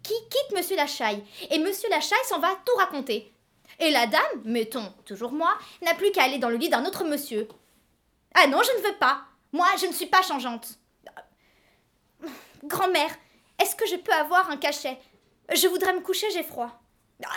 [0.01, 1.23] qui quitte monsieur Lachaille.
[1.51, 3.30] Et monsieur Lachaille s'en va tout raconter.
[3.81, 7.03] Et la dame, mettons, toujours moi, n'a plus qu'à aller dans le lit d'un autre
[7.03, 7.47] monsieur.
[8.35, 9.23] Ah non, je ne veux pas.
[9.51, 10.77] Moi, je ne suis pas changeante.
[12.63, 13.09] Grand-mère,
[13.59, 14.99] est-ce que je peux avoir un cachet?
[15.53, 16.79] Je voudrais me coucher, j'ai froid.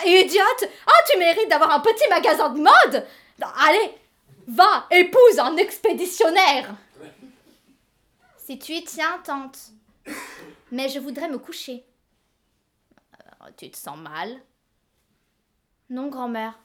[0.05, 3.07] Idiote Ah, tu mérites d'avoir un petit magasin de mode
[3.57, 3.91] Allez,
[4.47, 6.75] va, épouse un expéditionnaire.
[8.37, 9.59] Si tu y tiens, tante.
[10.71, 11.85] Mais je voudrais me coucher.
[13.15, 14.41] Euh, tu te sens mal?
[15.91, 16.59] Non, grand-mère.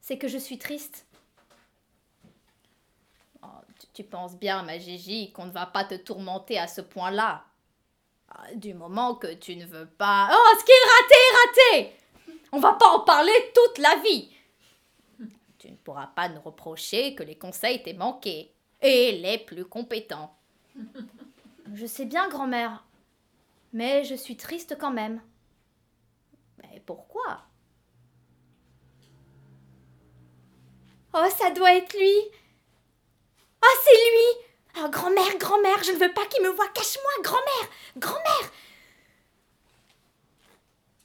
[0.00, 1.06] C'est que je suis triste.
[3.42, 3.46] Oh,
[3.92, 7.44] tu, penses bien, ma Gigi, qu'on ne va pas te tourmenter à ce point-là.
[8.30, 10.28] Ah, du moment que tu ne veux pas.
[10.32, 11.96] Oh, ce qui est raté, raté
[12.52, 14.30] On va pas en parler toute la vie
[15.66, 18.52] tu ne pourras pas nous reprocher que les conseils t'aient manqué.
[18.82, 20.36] Et les plus compétents.
[21.74, 22.84] Je sais bien, grand-mère.
[23.72, 25.20] Mais je suis triste quand même.
[26.58, 27.45] Mais pourquoi?
[31.18, 32.12] Oh, ça doit être lui.
[33.64, 34.44] Oh, c'est lui.
[34.78, 36.68] Oh, grand-mère, grand-mère, je ne veux pas qu'il me voie.
[36.74, 38.52] Cache-moi, grand-mère, grand-mère.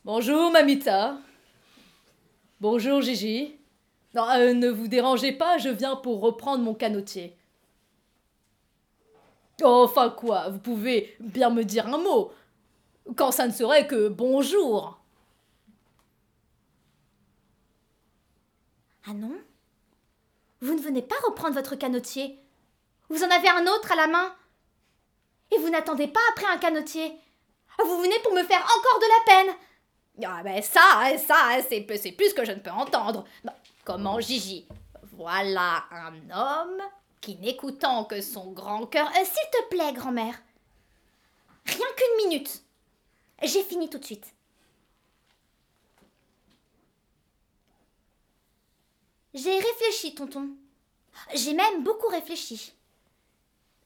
[0.03, 1.17] Bonjour, Mamita.
[2.59, 3.55] Bonjour, Gigi.
[4.13, 7.37] Non, euh, ne vous dérangez pas, je viens pour reprendre mon canotier.
[9.63, 12.33] Enfin quoi, vous pouvez bien me dire un mot,
[13.15, 14.99] quand ça ne serait que bonjour.
[19.07, 19.39] Ah non?
[20.61, 22.37] Vous ne venez pas reprendre votre canotier
[23.09, 24.35] Vous en avez un autre à la main
[25.51, 27.13] Et vous n'attendez pas après un canotier
[27.83, 29.55] Vous venez pour me faire encore de la peine
[30.23, 31.81] Ah ben ça, ça, c'est
[32.11, 33.25] plus que je ne peux entendre.
[33.83, 34.67] Comment Gigi?
[35.13, 36.81] Voilà un homme
[37.21, 39.07] qui, n'écoutant que son grand cœur.
[39.07, 40.41] Euh, s'il te plaît, grand-mère.
[41.65, 42.61] Rien qu'une minute.
[43.43, 44.33] J'ai fini tout de suite.
[49.33, 50.49] J'ai réfléchi, tonton.
[51.33, 52.73] J'ai même beaucoup réfléchi.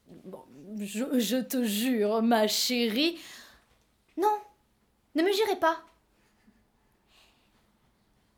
[0.07, 0.45] Bon,
[0.77, 3.19] je, je te jure, ma chérie.
[4.17, 4.39] Non,
[5.15, 5.83] ne me jurez pas.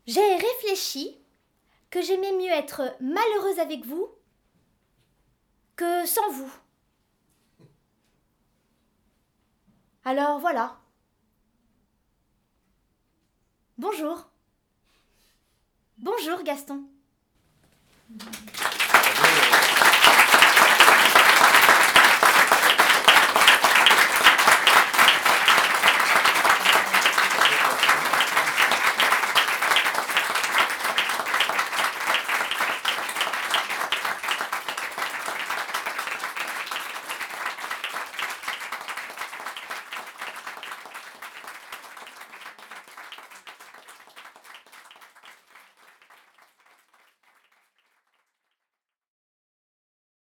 [0.06, 1.16] J'ai réfléchi
[1.90, 4.08] que j'aimais mieux être malheureuse avec vous
[5.76, 6.52] que sans vous.
[10.04, 10.78] Alors voilà.
[13.76, 14.26] Bonjour.
[15.98, 16.84] Bonjour Gaston.
[18.10, 19.47] Mm-hmm.